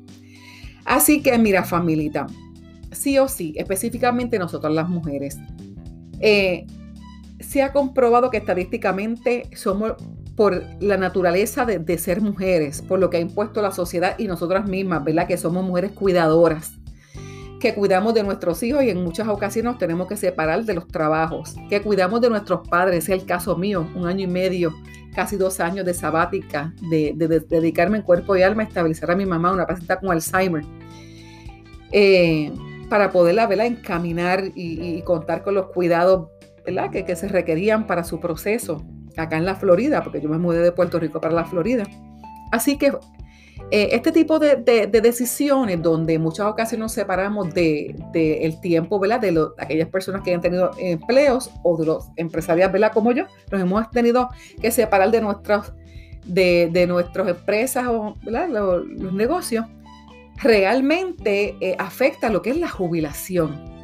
Así 0.85 1.21
que 1.21 1.37
mira, 1.37 1.63
familita, 1.63 2.27
sí 2.91 3.17
o 3.19 3.27
sí, 3.27 3.53
específicamente 3.55 4.39
nosotros 4.39 4.73
las 4.73 4.89
mujeres, 4.89 5.37
eh, 6.19 6.65
se 7.39 7.61
ha 7.61 7.71
comprobado 7.71 8.29
que 8.29 8.37
estadísticamente 8.37 9.49
somos 9.55 9.93
por 10.35 10.63
la 10.79 10.97
naturaleza 10.97 11.65
de, 11.65 11.97
ser 11.97 12.21
mujeres, 12.21 12.81
por 12.81 12.99
lo 12.99 13.09
que 13.09 13.17
ha 13.17 13.19
impuesto 13.19 13.61
la 13.61 13.71
sociedad 13.71 14.17
y 14.17 14.27
nosotras 14.27 14.67
mismas, 14.67 15.03
¿verdad? 15.03 15.27
Que 15.27 15.37
somos 15.37 15.63
mujeres 15.63 15.91
cuidadoras 15.91 16.80
que 17.61 17.73
cuidamos 17.75 18.13
de 18.13 18.23
nuestros 18.23 18.61
hijos 18.63 18.83
y 18.83 18.89
en 18.89 19.03
muchas 19.03 19.27
ocasiones 19.27 19.71
nos 19.71 19.79
tenemos 19.79 20.07
que 20.07 20.17
separar 20.17 20.65
de 20.65 20.73
los 20.73 20.87
trabajos, 20.87 21.55
que 21.69 21.81
cuidamos 21.81 22.19
de 22.19 22.29
nuestros 22.29 22.67
padres, 22.67 23.05
es 23.05 23.09
el 23.09 23.25
caso 23.25 23.55
mío, 23.55 23.87
un 23.95 24.07
año 24.07 24.25
y 24.25 24.27
medio, 24.27 24.73
casi 25.15 25.37
dos 25.37 25.59
años 25.59 25.85
de 25.85 25.93
sabática, 25.93 26.73
de, 26.89 27.13
dedicarme 27.47 27.97
en 27.97 28.03
cuerpo 28.03 28.35
y 28.35 28.41
alma 28.41 28.63
a 28.63 28.65
estabilizar 28.65 29.11
a 29.11 29.15
mi 29.15 29.25
mamá, 29.25 29.53
una 29.53 29.67
paciente 29.67 29.95
con 30.01 30.11
Alzheimer, 30.11 30.63
eh, 31.91 32.51
para 32.89 33.11
poderla 33.11 33.47
¿verdad? 33.47 33.67
encaminar 33.67 34.43
y, 34.55 35.01
contar 35.03 35.43
con 35.43 35.53
los 35.53 35.67
cuidados 35.67 36.29
¿verdad? 36.65 36.89
Que, 36.91 37.05
que 37.05 37.15
se 37.15 37.27
requerían 37.27 37.87
para 37.87 38.03
su 38.03 38.19
proceso 38.19 38.83
acá 39.17 39.37
en 39.37 39.45
la 39.45 39.55
Florida, 39.55 40.03
porque 40.03 40.19
yo 40.19 40.29
me 40.29 40.37
mudé 40.37 40.59
de 40.59 40.71
Puerto 40.71 40.99
Rico 40.99 41.21
para 41.21 41.33
la 41.33 41.45
Florida. 41.45 41.83
Así 42.51 42.77
que 42.77 42.91
eh, 43.69 43.89
este 43.91 44.11
tipo 44.11 44.39
de, 44.39 44.55
decisiones 44.87 45.81
donde 45.81 46.17
muchas 46.19 46.47
ocasiones 46.47 46.79
nos 46.79 46.91
separamos 46.93 47.53
del 47.53 47.95
de, 48.11 48.57
tiempo 48.61 48.99
¿verdad? 48.99 49.21
de 49.21 49.47
aquellas 49.57 49.89
personas 49.89 50.21
que 50.21 50.33
han 50.33 50.41
tenido 50.41 50.71
empleos 50.79 51.51
o 51.63 51.77
de 51.77 51.85
los 51.85 52.09
empresarios 52.15 52.71
¿verdad? 52.71 52.91
como 52.93 53.11
yo, 53.11 53.25
nos 53.51 53.61
hemos 53.61 53.89
tenido 53.91 54.29
que 54.61 54.71
separar 54.71 55.11
de 55.11 55.21
nuestras 55.21 55.73
de, 56.25 56.85
nuestras 56.87 57.27
empresas 57.27 57.87
o 57.87 58.15
los, 58.23 59.13
negocios, 59.13 59.65
realmente 60.41 61.55
eh, 61.61 61.75
afecta 61.79 62.29
lo 62.29 62.41
que 62.41 62.51
es 62.51 62.57
la 62.57 62.69
jubilación. 62.69 63.80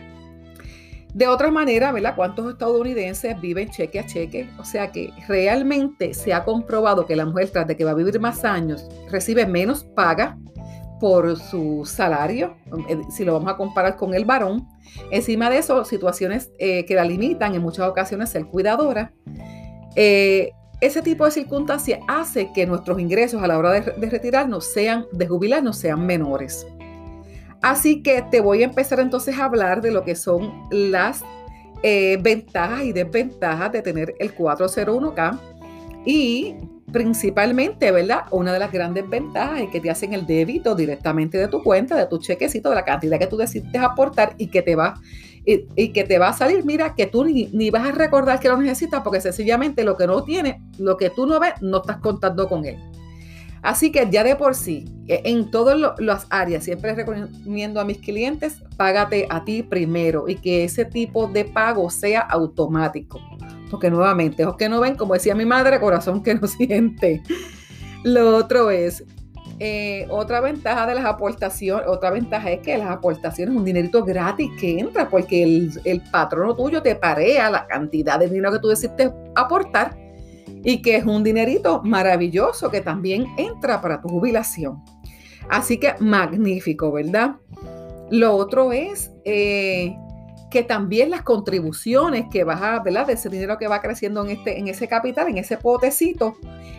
De 1.17 1.27
otra 1.27 1.49
manera, 1.49 1.91
¿verdad? 1.91 2.13
¿Cuántos 2.15 2.47
estadounidenses 2.47 3.41
viven 3.41 3.71
cheque 3.71 3.99
a 3.99 4.05
cheque? 4.05 4.47
O 4.59 4.63
sea 4.63 4.91
que 4.91 5.11
realmente 5.27 6.13
se 6.13 6.31
ha 6.31 6.43
comprobado 6.43 7.07
que 7.07 7.15
la 7.15 7.25
mujer, 7.25 7.49
tras 7.49 7.65
de 7.65 7.75
que 7.75 7.83
va 7.83 7.89
a 7.89 7.95
vivir 7.95 8.19
más 8.19 8.45
años, 8.45 8.87
recibe 9.09 9.47
menos 9.47 9.83
paga 9.83 10.37
por 10.99 11.35
su 11.35 11.89
salario, 11.91 12.55
eh, 12.87 13.01
si 13.09 13.25
lo 13.25 13.33
vamos 13.33 13.51
a 13.51 13.57
comparar 13.57 13.95
con 13.95 14.13
el 14.13 14.25
varón. 14.25 14.67
Encima 15.09 15.49
de 15.49 15.57
eso, 15.57 15.83
situaciones 15.85 16.51
eh, 16.59 16.85
que 16.85 16.93
la 16.93 17.03
limitan 17.03 17.55
en 17.55 17.63
muchas 17.63 17.87
ocasiones 17.89 18.29
ser 18.29 18.45
cuidadora. 18.45 19.11
Eh, 19.95 20.51
ese 20.81 21.01
tipo 21.01 21.25
de 21.25 21.31
circunstancias 21.31 21.99
hace 22.07 22.51
que 22.53 22.67
nuestros 22.67 22.99
ingresos 22.99 23.41
a 23.41 23.47
la 23.47 23.57
hora 23.57 23.71
de, 23.71 23.81
de 23.81 24.07
retirarnos 24.07 24.65
sean, 24.65 25.07
de 25.11 25.25
jubilarnos, 25.25 25.79
sean 25.79 26.05
menores. 26.05 26.67
Así 27.61 28.03
que 28.03 28.21
te 28.21 28.41
voy 28.41 28.61
a 28.61 28.65
empezar 28.65 28.99
entonces 28.99 29.37
a 29.37 29.45
hablar 29.45 29.81
de 29.81 29.91
lo 29.91 30.03
que 30.03 30.15
son 30.15 30.53
las 30.71 31.23
eh, 31.83 32.17
ventajas 32.21 32.83
y 32.83 32.93
desventajas 32.93 33.71
de 33.71 33.81
tener 33.81 34.15
el 34.19 34.35
401k 34.35 35.39
y 36.05 36.55
principalmente, 36.91 37.91
¿verdad? 37.91 38.21
Una 38.31 38.53
de 38.53 38.59
las 38.59 38.71
grandes 38.71 39.07
ventajas 39.09 39.61
es 39.61 39.69
que 39.69 39.81
te 39.81 39.89
hacen 39.89 40.13
el 40.13 40.25
débito 40.25 40.73
directamente 40.73 41.37
de 41.37 41.47
tu 41.47 41.61
cuenta, 41.61 41.95
de 41.95 42.05
tu 42.05 42.17
chequecito, 42.17 42.69
de 42.69 42.75
la 42.75 42.85
cantidad 42.85 43.19
que 43.19 43.27
tú 43.27 43.37
decides 43.37 43.75
aportar 43.75 44.33
y 44.37 44.47
que 44.47 44.61
te 44.61 44.75
va, 44.75 44.95
y, 45.45 45.89
que 45.89 46.03
te 46.03 46.17
va 46.17 46.29
a 46.29 46.33
salir, 46.33 46.63
mira, 46.65 46.95
que 46.95 47.05
tú 47.05 47.25
ni, 47.25 47.47
ni, 47.47 47.69
vas 47.69 47.87
a 47.87 47.91
recordar 47.91 48.39
que 48.39 48.47
lo 48.47 48.57
necesitas 48.57 49.01
porque 49.01 49.21
sencillamente 49.21 49.83
lo 49.83 49.97
que 49.97 50.07
no 50.07 50.23
tiene, 50.23 50.61
lo 50.77 50.97
que 50.97 51.09
tú 51.09 51.25
no 51.25 51.39
ves, 51.39 51.53
no 51.61 51.77
estás 51.77 51.97
contando 51.97 52.47
con 52.47 52.65
él. 52.65 52.77
Así 53.61 53.91
que 53.91 54.07
ya 54.09 54.23
de 54.23 54.35
por 54.35 54.55
sí, 54.55 54.85
en 55.07 55.49
todas 55.51 55.77
las 55.99 56.27
áreas, 56.29 56.63
siempre 56.63 56.93
recomiendo 56.93 57.79
a 57.79 57.85
mis 57.85 57.99
clientes, 57.99 58.61
págate 58.75 59.27
a 59.29 59.45
ti 59.45 59.63
primero 59.63 60.27
y 60.27 60.35
que 60.35 60.65
ese 60.65 60.85
tipo 60.85 61.27
de 61.27 61.45
pago 61.45 61.89
sea 61.89 62.21
automático. 62.21 63.19
Porque 63.71 63.89
nuevamente, 63.89 64.45
ojos 64.45 64.57
que 64.57 64.69
no 64.69 64.79
ven, 64.79 64.95
como 64.95 65.13
decía 65.13 65.35
mi 65.35 65.45
madre, 65.45 65.79
corazón 65.79 66.23
que 66.23 66.35
no 66.35 66.47
siente. 66.47 67.21
Lo 68.03 68.35
otro 68.35 68.69
es, 68.69 69.03
eh, 69.59 70.05
otra 70.09 70.39
ventaja 70.39 70.85
de 70.85 70.95
las 70.95 71.05
aportaciones, 71.05 71.87
otra 71.87 72.11
ventaja 72.11 72.51
es 72.51 72.59
que 72.59 72.77
las 72.77 72.89
aportaciones 72.89 73.53
es 73.53 73.59
un 73.59 73.65
dinerito 73.65 74.03
gratis 74.03 74.51
que 74.59 74.79
entra 74.79 75.09
porque 75.09 75.41
el, 75.41 75.71
el 75.83 76.01
patrono 76.11 76.55
tuyo 76.55 76.81
te 76.81 76.95
parea 76.95 77.49
la 77.49 77.65
cantidad 77.65 78.19
de 78.19 78.27
dinero 78.27 78.51
que 78.51 78.59
tú 78.59 78.67
decidiste 78.67 79.11
aportar 79.35 79.97
y 80.63 80.81
que 80.81 80.97
es 80.97 81.05
un 81.05 81.23
dinerito 81.23 81.81
maravilloso 81.83 82.69
que 82.69 82.81
también 82.81 83.25
entra 83.37 83.81
para 83.81 84.01
tu 84.01 84.09
jubilación. 84.09 84.83
Así 85.49 85.77
que 85.79 85.95
magnífico, 85.99 86.91
¿verdad? 86.91 87.35
Lo 88.09 88.35
otro 88.35 88.71
es 88.71 89.11
eh, 89.25 89.95
que 90.49 90.63
también 90.63 91.09
las 91.09 91.23
contribuciones 91.23 92.25
que 92.31 92.43
vas 92.43 92.61
a, 92.61 92.79
¿verdad? 92.79 93.07
De 93.07 93.13
ese 93.13 93.29
dinero 93.29 93.57
que 93.57 93.67
va 93.67 93.81
creciendo 93.81 94.23
en, 94.23 94.31
este, 94.31 94.59
en 94.59 94.67
ese 94.67 94.87
capital, 94.87 95.27
en 95.27 95.37
ese 95.37 95.57
potecito, 95.57 96.35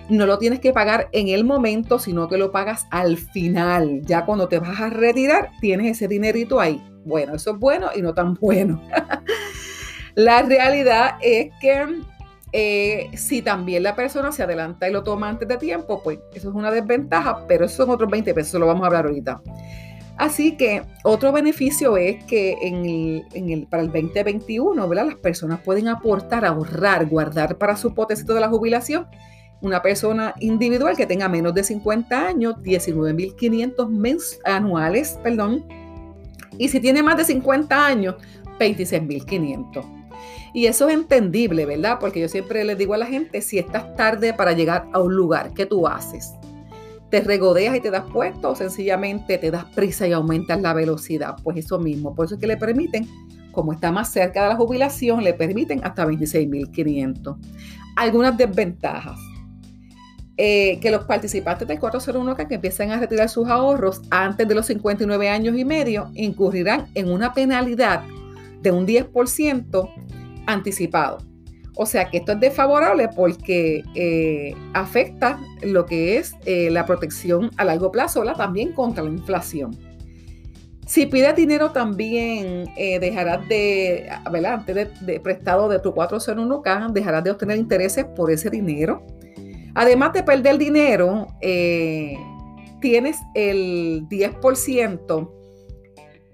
no 0.08 0.26
lo 0.26 0.38
tienes 0.38 0.60
que 0.60 0.72
pagar 0.72 1.08
en 1.12 1.28
el 1.28 1.44
momento, 1.44 1.98
sino 1.98 2.28
que 2.28 2.38
lo 2.38 2.50
pagas 2.50 2.86
al 2.90 3.18
final. 3.18 4.00
Ya 4.04 4.24
cuando 4.24 4.48
te 4.48 4.58
vas 4.58 4.80
a 4.80 4.88
retirar, 4.88 5.50
tienes 5.60 5.92
ese 5.92 6.08
dinerito 6.08 6.60
ahí. 6.60 6.82
Bueno, 7.04 7.34
eso 7.34 7.52
es 7.52 7.58
bueno 7.58 7.88
y 7.94 8.00
no 8.00 8.14
tan 8.14 8.34
bueno. 8.34 8.82
la 10.14 10.42
realidad 10.42 11.16
es 11.20 11.52
que 11.60 12.02
eh, 12.52 13.10
si 13.14 13.42
también 13.42 13.82
la 13.82 13.94
persona 13.94 14.32
se 14.32 14.42
adelanta 14.42 14.88
y 14.88 14.92
lo 14.92 15.02
toma 15.02 15.28
antes 15.28 15.46
de 15.48 15.58
tiempo, 15.58 16.02
pues 16.02 16.18
eso 16.32 16.48
es 16.48 16.54
una 16.54 16.70
desventaja, 16.70 17.46
pero 17.46 17.66
esos 17.66 17.76
son 17.76 17.90
otros 17.90 18.10
20 18.10 18.32
pesos, 18.32 18.48
eso 18.48 18.58
lo 18.58 18.66
vamos 18.66 18.84
a 18.84 18.86
hablar 18.86 19.06
ahorita. 19.06 19.42
Así 20.16 20.56
que 20.56 20.82
otro 21.04 21.30
beneficio 21.30 21.96
es 21.96 22.24
que 22.24 22.56
para 23.70 23.82
el 23.84 23.92
2021, 23.92 24.88
¿verdad? 24.88 25.06
Las 25.06 25.14
personas 25.16 25.60
pueden 25.60 25.86
aportar, 25.86 26.44
ahorrar, 26.44 27.06
guardar 27.06 27.56
para 27.56 27.76
su 27.76 27.94
potecito 27.94 28.34
de 28.34 28.40
la 28.40 28.48
jubilación. 28.48 29.06
Una 29.60 29.80
persona 29.80 30.34
individual 30.40 30.96
que 30.96 31.06
tenga 31.06 31.28
menos 31.28 31.54
de 31.54 31.62
50 31.62 32.26
años, 32.26 32.56
19.500 32.56 34.38
anuales, 34.44 35.18
perdón. 35.22 35.64
Y 36.58 36.68
si 36.68 36.80
tiene 36.80 37.02
más 37.02 37.16
de 37.16 37.24
50 37.24 37.86
años, 37.86 38.16
26.500. 38.58 39.97
Y 40.52 40.66
eso 40.66 40.88
es 40.88 40.94
entendible, 40.94 41.66
¿verdad? 41.66 41.98
Porque 42.00 42.20
yo 42.20 42.28
siempre 42.28 42.64
les 42.64 42.78
digo 42.78 42.94
a 42.94 42.98
la 42.98 43.06
gente, 43.06 43.42
si 43.42 43.58
estás 43.58 43.94
tarde 43.96 44.32
para 44.32 44.52
llegar 44.52 44.86
a 44.92 45.00
un 45.00 45.14
lugar, 45.14 45.52
¿qué 45.54 45.66
tú 45.66 45.86
haces? 45.86 46.32
¿Te 47.10 47.20
regodeas 47.20 47.76
y 47.76 47.80
te 47.80 47.90
das 47.90 48.04
puesto 48.12 48.50
o 48.50 48.56
sencillamente 48.56 49.38
te 49.38 49.50
das 49.50 49.64
prisa 49.74 50.06
y 50.06 50.12
aumentas 50.12 50.60
la 50.60 50.74
velocidad? 50.74 51.36
Pues 51.42 51.56
eso 51.56 51.78
mismo, 51.78 52.14
por 52.14 52.26
eso 52.26 52.34
es 52.34 52.40
que 52.40 52.46
le 52.46 52.56
permiten, 52.56 53.06
como 53.52 53.72
está 53.72 53.90
más 53.90 54.12
cerca 54.12 54.42
de 54.42 54.48
la 54.50 54.56
jubilación, 54.56 55.24
le 55.24 55.34
permiten 55.34 55.80
hasta 55.84 56.06
26.500. 56.06 57.36
Algunas 57.96 58.36
desventajas. 58.36 59.18
Eh, 60.40 60.78
que 60.80 60.92
los 60.92 61.02
participantes 61.02 61.66
del 61.66 61.80
401k 61.80 62.46
que 62.46 62.54
empiezan 62.54 62.92
a 62.92 63.00
retirar 63.00 63.28
sus 63.28 63.48
ahorros 63.48 64.02
antes 64.08 64.46
de 64.46 64.54
los 64.54 64.66
59 64.66 65.28
años 65.28 65.58
y 65.58 65.64
medio 65.64 66.12
incurrirán 66.14 66.86
en 66.94 67.10
una 67.10 67.34
penalidad 67.34 68.04
de 68.62 68.70
un 68.70 68.86
10% 68.86 69.90
anticipado. 70.48 71.18
O 71.80 71.86
sea 71.86 72.10
que 72.10 72.16
esto 72.18 72.32
es 72.32 72.40
desfavorable 72.40 73.08
porque 73.14 73.84
eh, 73.94 74.52
afecta 74.74 75.38
lo 75.62 75.86
que 75.86 76.16
es 76.16 76.34
eh, 76.44 76.70
la 76.70 76.84
protección 76.84 77.52
a 77.56 77.64
largo 77.64 77.92
plazo, 77.92 78.24
también 78.36 78.72
contra 78.72 79.04
la 79.04 79.10
inflación. 79.10 79.78
Si 80.88 81.06
pides 81.06 81.36
dinero 81.36 81.70
también 81.70 82.64
eh, 82.76 82.98
dejarás 82.98 83.46
de, 83.48 84.08
¿verdad? 84.32 84.54
Antes 84.54 85.06
de, 85.06 85.20
prestado 85.20 85.68
de 85.68 85.78
tu 85.78 85.92
401k, 85.92 86.90
dejarás 86.90 87.22
de 87.22 87.30
obtener 87.30 87.58
intereses 87.58 88.04
por 88.04 88.32
ese 88.32 88.50
dinero. 88.50 89.06
Además 89.74 90.14
de 90.14 90.24
perder 90.24 90.58
dinero, 90.58 91.28
tienes 92.80 93.18
el 93.34 94.08
10% 94.08 95.37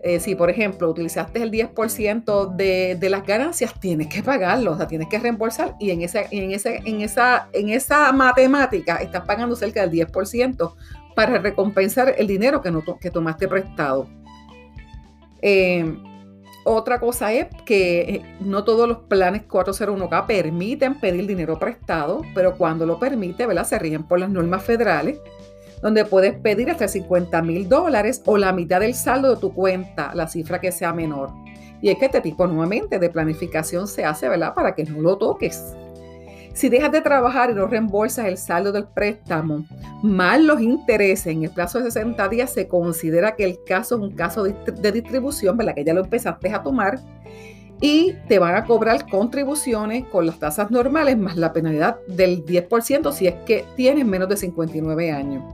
Eh, 0.07 0.21
si, 0.21 0.35
por 0.35 0.51
ejemplo, 0.51 0.91
utilizaste 0.91 1.43
el 1.43 1.51
10% 1.51 2.55
de, 2.57 2.95
de, 3.01 3.09
las 3.09 3.27
ganancias, 3.27 3.73
tienes 3.81 4.09
que 4.09 4.23
pagarlo, 4.23 4.73
o 4.73 4.77
sea, 4.77 4.87
tienes 4.87 5.09
que 5.09 5.19
reembolsar 5.19 5.77
y 5.81 5.93
en, 5.93 6.03
esa, 6.03 6.25
en, 6.31 6.53
ese, 6.53 6.83
en, 6.85 7.01
esa, 7.01 7.49
en 7.55 7.71
esa 7.71 8.13
matemática 8.13 8.97
estás 8.97 9.25
pagando 9.25 9.57
cerca 9.57 9.81
del 9.81 10.07
10% 10.07 10.75
para 11.17 11.39
recompensar 11.39 12.15
el 12.19 12.27
dinero 12.27 12.61
que, 12.61 12.71
no, 12.71 12.83
que 13.01 13.11
tomaste 13.11 13.49
prestado. 13.49 14.07
Eh, 15.41 15.97
otra 16.65 17.01
cosa 17.01 17.33
es 17.33 17.47
que 17.65 18.01
eh, 18.01 18.37
no 18.41 18.63
todos 18.65 18.87
los 18.87 18.99
planes 19.05 19.49
401k 19.49 20.27
permiten 20.27 21.01
pedir 21.01 21.27
dinero 21.27 21.59
prestado, 21.59 22.21
pero 22.35 22.59
cuando 22.59 22.85
lo 22.85 22.99
permite, 22.99 23.47
¿verdad? 23.47 23.65
Se 23.65 23.79
ríen 23.79 24.03
por 24.03 24.21
las 24.21 24.29
normas 24.29 24.65
federales, 24.65 25.19
donde 25.85 26.07
puedes 26.07 26.35
pedir 26.37 26.71
hasta 26.71 26.89
50 26.89 27.43
mil 27.43 27.69
dólares 27.69 28.23
o 28.25 28.39
la 28.39 28.55
mitad 28.55 28.81
del 28.81 28.95
saldo 28.95 29.35
de 29.35 29.37
tu 29.39 29.53
cuenta, 29.53 30.15
la 30.15 30.27
cifra 30.27 30.59
que 30.59 30.73
sea 30.73 30.95
menor. 30.95 31.31
Y 31.83 31.91
es 31.91 31.99
que 31.99 32.07
este 32.07 32.23
tipo 32.23 32.47
nuevamente 32.47 32.99
de 32.99 33.11
planificación 33.11 33.87
se 33.87 34.03
hace, 34.03 34.27
¿verdad? 34.31 34.55
Para 34.55 34.75
que 34.75 34.85
no 34.85 35.03
lo 35.03 35.19
toques. 35.19 35.77
Si 36.55 36.71
dejas 36.71 36.91
de 36.91 37.03
trabajar 37.03 37.51
y 37.51 37.55
no 37.55 37.67
reembolsas 37.67 38.25
el 38.25 38.39
saldo 38.39 38.73
del 38.73 38.87
préstamo, 38.87 39.67
más 40.03 40.41
los 40.41 40.59
intereses 40.63 41.27
en 41.27 41.45
el 41.45 41.51
plazo 41.51 41.81
de 41.81 41.91
60 41.91 42.29
días, 42.31 42.51
se 42.51 42.67
considera 42.67 43.37
que 43.37 43.45
el 43.45 43.59
caso 43.67 43.97
es 43.97 44.01
un 44.01 44.13
caso 44.13 44.43
de, 44.43 44.91
distribución, 44.91 45.59
¿verdad? 45.59 45.75
Que 45.75 45.85
ya 45.85 45.93
lo 45.93 46.01
empezaste 46.01 46.51
a 46.51 46.63
tomar 46.63 46.99
y 47.83 48.15
te 48.27 48.39
van 48.39 48.55
a 48.55 48.65
cobrar 48.65 49.07
contribuciones 49.11 50.07
con 50.07 50.25
las 50.25 50.39
tasas 50.39 50.71
normales 50.71 51.19
más 51.19 51.37
la 51.37 51.53
penalidad 51.53 51.99
del 52.09 52.43
10% 52.47 53.13
si 53.13 53.27
es 53.27 53.35
que 53.45 53.67
tienes 53.77 54.07
menos 54.07 54.31
de 54.31 54.39
59 54.39 55.13
años. 55.13 55.45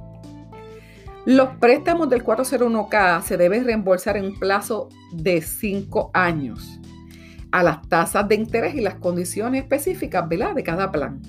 Los 1.31 1.51
préstamos 1.61 2.11
del 2.11 2.25
401k 2.25 3.23
se 3.23 3.37
deben 3.37 3.65
reembolsar 3.65 4.17
en 4.17 4.25
un 4.25 4.37
plazo 4.37 4.89
de 5.13 5.41
5 5.41 6.11
años 6.13 6.81
a 7.53 7.63
las 7.63 7.89
tasas 7.89 8.27
de 8.27 8.35
interés 8.35 8.75
y 8.75 8.81
las 8.81 8.97
condiciones 8.97 9.63
específicas 9.63 10.29
¿verdad? 10.29 10.57
de 10.57 10.65
cada 10.65 10.91
plan. 10.91 11.23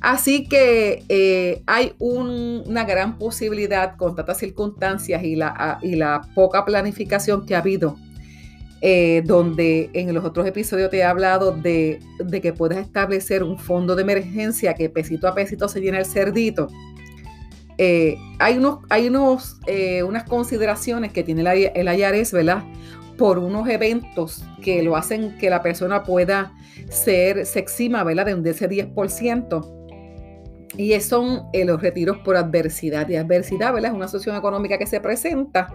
Así 0.00 0.46
que 0.46 1.02
eh, 1.08 1.64
hay 1.66 1.94
una 1.98 2.84
gran 2.84 3.18
posibilidad 3.18 3.96
con 3.96 4.14
tantas 4.14 4.38
circunstancias 4.38 5.20
y 5.24 5.34
la, 5.34 5.80
la 5.82 6.20
poca 6.36 6.64
planificación 6.64 7.44
que 7.44 7.56
ha 7.56 7.58
habido, 7.58 7.96
eh, 8.82 9.20
donde 9.26 9.90
en 9.94 10.14
los 10.14 10.24
otros 10.24 10.46
episodios 10.46 10.90
te 10.90 10.98
he 10.98 11.04
hablado 11.04 11.50
de, 11.50 11.98
que 12.40 12.52
puedes 12.52 12.78
establecer 12.78 13.42
un 13.42 13.58
fondo 13.58 13.96
de 13.96 14.02
emergencia 14.02 14.74
que 14.74 14.88
pesito 14.90 15.26
a 15.26 15.34
pesito 15.34 15.66
se 15.66 15.80
llena 15.80 15.98
el 15.98 16.06
cerdito. 16.06 16.68
Eh, 17.78 18.16
hay 18.38 18.56
unos, 18.56 18.78
hay 18.88 19.08
unos, 19.08 19.60
unas 20.06 20.24
consideraciones 20.24 21.12
que 21.12 21.22
tiene 21.22 21.42
el, 21.42 21.86
el 21.88 22.26
¿verdad? 22.32 22.64
por 23.16 23.38
unos 23.38 23.68
eventos 23.68 24.44
que 24.62 24.82
lo 24.82 24.96
hacen 24.96 25.36
que 25.38 25.50
la 25.50 25.62
persona 25.62 26.02
pueda 26.02 26.52
ser, 26.88 27.46
se 27.46 27.58
exima, 27.58 28.04
¿verdad? 28.04 28.36
De 28.36 28.50
ese 28.50 28.68
10%. 28.68 29.72
Y 30.76 30.98
son 31.00 31.44
eh, 31.52 31.64
los 31.64 31.80
retiros 31.80 32.18
por 32.18 32.36
adversidad. 32.36 33.08
Y 33.08 33.16
adversidad, 33.16 33.72
¿verdad? 33.72 33.92
Es 33.92 33.96
una 33.96 34.08
situación 34.08 34.36
económica 34.36 34.76
que 34.76 34.86
se 34.86 35.00
presenta 35.00 35.72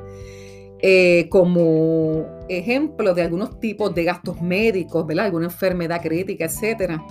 eh, 0.79 1.27
como 1.29 2.25
ejemplo 2.50 3.13
de 3.13 3.24
algunos 3.24 3.60
tipos 3.60 3.93
de 3.96 4.03
gastos 4.03 4.41
médicos, 4.41 5.08
¿verdad? 5.08 5.25
Alguna 5.25 5.46
enfermedad 5.46 6.01
crítica, 6.01 6.46
etcétera. 6.46 7.03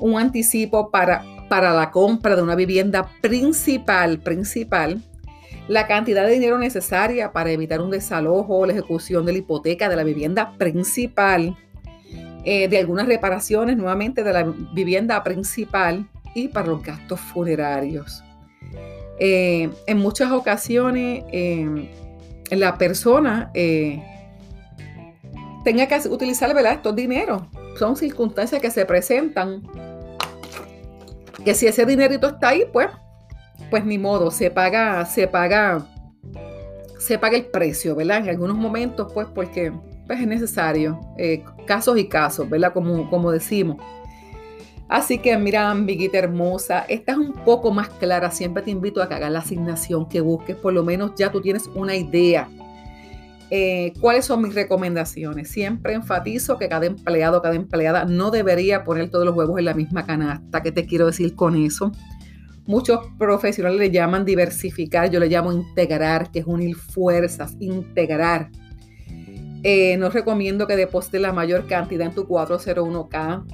Un 0.00 0.18
anticipo 0.18 0.90
para, 0.90 1.24
para 1.48 1.72
la 1.72 1.90
compra 1.90 2.36
de 2.36 2.42
una 2.42 2.54
vivienda 2.54 3.08
principal, 3.20 4.18
principal, 4.20 5.02
la 5.68 5.86
cantidad 5.86 6.26
de 6.26 6.32
dinero 6.32 6.58
necesaria 6.58 7.32
para 7.32 7.50
evitar 7.50 7.80
un 7.80 7.90
desalojo 7.90 8.66
la 8.66 8.72
ejecución 8.72 9.26
de 9.26 9.32
la 9.32 9.38
hipoteca 9.38 9.88
de 9.88 9.96
la 9.96 10.04
vivienda 10.04 10.56
principal, 10.56 11.56
eh, 12.44 12.68
de 12.68 12.78
algunas 12.78 13.06
reparaciones 13.06 13.76
nuevamente 13.76 14.24
de 14.24 14.32
la 14.32 14.44
vivienda 14.72 15.22
principal 15.22 16.08
y 16.34 16.48
para 16.48 16.68
los 16.68 16.82
gastos 16.82 17.20
funerarios. 17.20 18.24
Eh, 19.20 19.68
en 19.86 19.98
muchas 19.98 20.32
ocasiones 20.32 21.24
eh, 21.32 21.90
la 22.50 22.78
persona 22.78 23.50
tenga 25.64 25.86
que 25.86 26.08
utilizar 26.08 26.54
¿verdad? 26.54 26.74
estos 26.74 26.96
dineros. 26.96 27.42
Son 27.78 27.94
circunstancias 27.94 28.62
que 28.62 28.70
se 28.70 28.86
presentan 28.86 29.62
que 31.48 31.54
si 31.54 31.66
ese 31.66 31.86
dinerito 31.86 32.26
está 32.26 32.50
ahí, 32.50 32.64
pues 32.70 32.88
pues 33.70 33.82
ni 33.82 33.96
modo, 33.96 34.30
se 34.30 34.50
paga, 34.50 35.06
se 35.06 35.26
paga, 35.26 35.82
se 36.98 37.18
paga 37.18 37.38
el 37.38 37.46
precio, 37.46 37.96
¿verdad? 37.96 38.18
En 38.18 38.28
algunos 38.28 38.54
momentos, 38.54 39.10
pues 39.14 39.26
porque 39.34 39.72
pues, 40.06 40.20
es 40.20 40.26
necesario, 40.26 41.00
eh, 41.16 41.42
casos 41.64 41.96
y 41.96 42.06
casos, 42.06 42.50
¿verdad? 42.50 42.74
Como, 42.74 43.08
como 43.08 43.30
decimos. 43.30 43.78
Así 44.90 45.20
que 45.20 45.38
mira, 45.38 45.70
amiguita 45.70 46.18
hermosa, 46.18 46.84
esta 46.86 47.12
es 47.12 47.18
un 47.18 47.32
poco 47.32 47.70
más 47.70 47.88
clara. 47.88 48.30
Siempre 48.30 48.62
te 48.62 48.70
invito 48.70 49.02
a 49.02 49.08
que 49.08 49.14
hagas 49.14 49.32
la 49.32 49.38
asignación, 49.38 50.06
que 50.06 50.20
busques, 50.20 50.54
por 50.54 50.74
lo 50.74 50.84
menos 50.84 51.12
ya 51.16 51.32
tú 51.32 51.40
tienes 51.40 51.66
una 51.68 51.96
idea. 51.96 52.46
Eh, 53.50 53.94
¿Cuáles 54.00 54.26
son 54.26 54.42
mis 54.42 54.54
recomendaciones? 54.54 55.50
Siempre 55.50 55.94
enfatizo 55.94 56.58
que 56.58 56.68
cada 56.68 56.86
empleado, 56.86 57.40
cada 57.40 57.54
empleada 57.54 58.04
no 58.04 58.30
debería 58.30 58.84
poner 58.84 59.10
todos 59.10 59.24
los 59.24 59.34
huevos 59.34 59.58
en 59.58 59.64
la 59.64 59.74
misma 59.74 60.04
canasta. 60.04 60.62
¿Qué 60.62 60.70
te 60.70 60.86
quiero 60.86 61.06
decir 61.06 61.34
con 61.34 61.56
eso? 61.56 61.92
Muchos 62.66 63.00
profesionales 63.18 63.78
le 63.78 63.90
llaman 63.90 64.26
diversificar, 64.26 65.10
yo 65.10 65.18
le 65.18 65.28
llamo 65.28 65.52
integrar, 65.52 66.30
que 66.30 66.40
es 66.40 66.46
unir 66.46 66.76
fuerzas, 66.76 67.56
integrar. 67.60 68.50
Eh, 69.62 69.96
no 69.96 70.10
recomiendo 70.10 70.66
que 70.66 70.76
deposites 70.76 71.20
la 71.20 71.32
mayor 71.32 71.66
cantidad 71.66 72.06
en 72.06 72.14
tu 72.14 72.26
401k, 72.26 73.44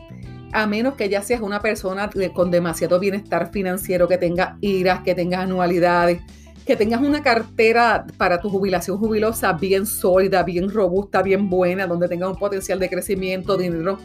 a 0.52 0.66
menos 0.66 0.94
que 0.94 1.08
ya 1.08 1.22
seas 1.22 1.40
una 1.40 1.60
persona 1.60 2.10
con 2.34 2.50
demasiado 2.50 2.98
bienestar 2.98 3.52
financiero, 3.52 4.08
que 4.08 4.18
tenga 4.18 4.58
iras, 4.60 5.02
que 5.04 5.14
tengas 5.14 5.44
anualidades, 5.44 6.20
que 6.66 6.76
tengas 6.76 7.00
una 7.00 7.22
cartera 7.22 8.06
para 8.16 8.40
tu 8.40 8.48
jubilación 8.48 8.98
jubilosa 8.98 9.52
bien 9.52 9.86
sólida, 9.86 10.42
bien 10.42 10.70
robusta, 10.70 11.22
bien 11.22 11.50
buena, 11.50 11.86
donde 11.86 12.08
tengas 12.08 12.30
un 12.30 12.36
potencial 12.36 12.78
de 12.78 12.88
crecimiento, 12.88 13.56
dinero 13.56 13.98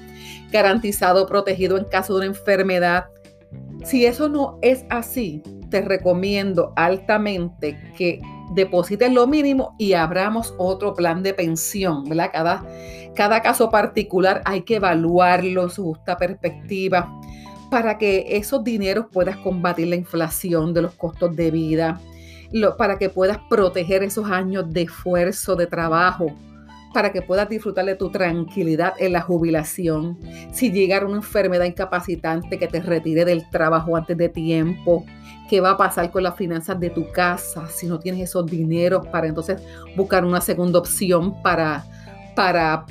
garantizado, 0.52 1.26
protegido 1.26 1.78
en 1.78 1.86
caso 1.86 2.14
de 2.14 2.28
una 2.28 2.38
enfermedad 2.38 3.06
si 3.84 4.06
eso 4.06 4.30
no 4.30 4.60
es 4.62 4.86
así, 4.90 5.42
te 5.70 5.82
recomiendo 5.82 6.74
altamente 6.76 7.80
que 7.98 8.22
deposites 8.54 9.12
lo 9.12 9.28
mínimo 9.28 9.76
y 9.78 9.94
abramos 9.94 10.54
otro 10.58 10.94
plan 10.94 11.24
de 11.24 11.34
pensión, 11.34 12.04
¿verdad? 12.04 12.32
Cada, 12.34 12.68
cada 13.16 13.42
caso 13.42 13.70
particular 13.70 14.42
hay 14.46 14.64
que 14.64 14.76
evaluarlo, 14.76 15.70
su 15.70 15.84
justa 15.84 16.18
perspectiva, 16.18 17.12
para 17.70 17.98
que 17.98 18.26
esos 18.30 18.64
dineros 18.64 19.06
puedas 19.12 19.38
combatir 19.38 19.88
la 19.88 19.96
inflación 19.96 20.74
de 20.74 20.82
los 20.82 20.96
costos 20.96 21.36
de 21.36 21.52
vida, 21.52 22.02
para 22.78 22.98
que 22.98 23.10
puedas 23.10 23.38
proteger 23.50 24.04
esos 24.04 24.30
años 24.30 24.72
de 24.72 24.84
esfuerzo, 24.84 25.56
de 25.56 25.68
trabajo, 25.68 26.28
para 26.94 27.12
que 27.12 27.22
puedas 27.22 27.48
disfrutar 27.48 27.86
de 27.86 27.96
tu 27.96 28.10
tranquilidad 28.10 28.94
en 28.98 29.14
la 29.14 29.22
jubilación. 29.22 30.18
Si 30.52 30.72
llegara 30.72 31.06
una 31.06 31.18
enfermedad 31.18 31.66
incapacitante 31.66 32.58
que 32.58 32.68
te 32.68 32.82
retire 32.82 33.26
del 33.26 33.48
trabajo 33.50 33.96
antes 33.96 34.18
de 34.18 34.30
tiempo, 34.30 35.06
¿qué 35.50 35.62
va 35.62 35.72
a 35.72 35.78
pasar 35.78 36.12
con 36.12 36.24
las 36.24 36.36
finanzas 36.36 36.80
de 36.80 36.90
tu 36.90 37.12
casa 37.12 37.68
si 37.68 37.88
no 37.88 38.00
tienes 38.00 38.22
esos 38.22 38.46
dineros 38.46 39.06
para 39.08 39.28
entonces 39.28 39.62
buscar 39.96 40.26
una 40.26 40.42
segunda 40.42 40.80
opción 40.80 41.42
para, 41.44 41.86
para, 42.36 42.86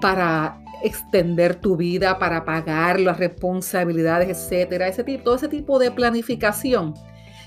para 0.00 0.60
extender 0.82 1.56
tu 1.56 1.76
vida, 1.76 2.18
para 2.18 2.44
pagar 2.44 3.00
las 3.00 3.18
responsabilidades, 3.18 4.28
etcétera? 4.28 4.86
Ese 4.86 5.02
todo 5.18 5.34
ese 5.34 5.48
tipo 5.48 5.78
de 5.80 5.90
planificación 5.90 6.94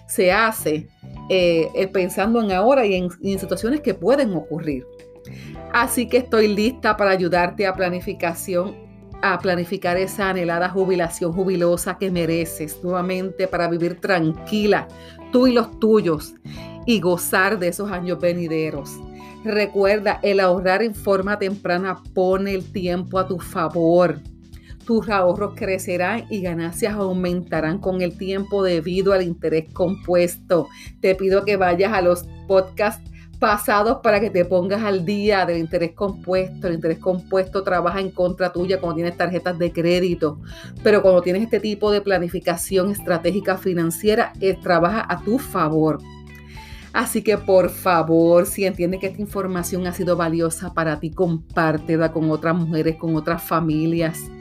se 0.08 0.32
hace 0.32 0.90
eh, 1.30 1.70
eh, 1.74 1.88
pensando 1.88 2.42
en 2.42 2.52
ahora 2.52 2.86
y 2.86 2.96
en 2.96 3.40
situaciones 3.40 3.82
que 3.82 3.94
pueden 3.94 4.34
ocurrir. 4.34 4.86
Así 5.72 6.08
que 6.08 6.18
estoy 6.18 6.48
lista 6.48 6.98
para 6.98 7.12
ayudarte 7.12 7.68
a 7.68 7.74
planificación, 7.74 8.76
a 9.22 9.38
planificar 9.40 9.98
esa 9.98 10.30
anhelada 10.30 10.70
jubilación 10.70 11.32
jubilosa 11.34 11.98
que 11.98 12.10
mereces 12.10 12.80
nuevamente 12.84 13.48
para 13.48 13.68
vivir 13.68 14.00
tranquila, 14.00 14.88
tú 15.32 15.48
y 15.48 15.54
los 15.54 15.80
tuyos, 15.80 16.34
y 16.86 17.00
gozar 17.00 17.60
de 17.60 17.68
esos 17.68 17.92
años 17.92 18.20
venideros. 18.20 18.98
Recuerda, 19.44 20.20
el 20.24 20.40
ahorrar 20.40 20.82
en 20.82 20.96
forma 20.96 21.38
temprana 21.38 22.02
pone 22.14 22.54
el 22.54 22.72
tiempo 22.72 23.20
a 23.20 23.28
tu 23.28 23.40
favor. 23.40 24.20
Tus 24.90 25.08
ahorros 25.08 25.54
crecerán 25.56 26.26
y 26.32 26.42
ganancias 26.42 26.96
aumentarán 26.96 27.78
con 27.78 28.02
el 28.02 28.18
tiempo 28.18 28.64
debido 28.64 29.14
al 29.14 29.22
interés 29.22 29.72
compuesto. 29.72 30.68
Te 31.00 31.14
pido 31.14 31.46
que 31.46 31.58
vayas 31.58 31.94
a 31.94 32.02
los 32.02 32.24
podcasts 32.48 33.08
pasados 33.38 34.00
para 34.02 34.20
que 34.20 34.32
te 34.32 34.46
pongas 34.46 34.82
al 34.82 35.06
día 35.06 35.46
del 35.46 35.60
interés 35.60 35.92
compuesto. 35.92 36.68
El 36.68 36.74
interés 36.74 36.98
compuesto 36.98 37.62
trabaja 37.62 38.00
en 38.00 38.10
contra 38.10 38.52
tuya 38.52 38.80
cuando 38.80 38.96
tienes 38.96 39.16
tarjetas 39.16 39.60
de 39.60 39.72
crédito, 39.72 40.42
pero 40.82 41.04
cuando 41.04 41.22
tienes 41.22 41.44
este 41.44 41.60
tipo 41.60 41.92
de 41.92 42.02
planificación 42.02 42.90
estratégica 42.90 43.58
financiera, 43.60 44.34
eh, 44.42 44.58
trabaja 44.60 45.06
a 45.08 45.24
tu 45.24 45.38
favor. 45.38 46.00
Así 46.94 47.22
que 47.22 47.38
por 47.38 47.70
favor, 47.70 48.48
si 48.48 48.66
entiendes 48.66 49.02
que 49.02 49.06
esta 49.06 49.22
información 49.22 49.86
ha 49.86 49.94
sido 49.94 50.18
valiosa 50.18 50.74
para 50.74 51.00
ti, 51.00 51.12
compártela 51.12 52.12
con 52.12 52.32
otras 52.32 52.56
mujeres, 52.56 52.96
con 52.96 53.16
otras 53.16 53.44
familias. 53.44 54.32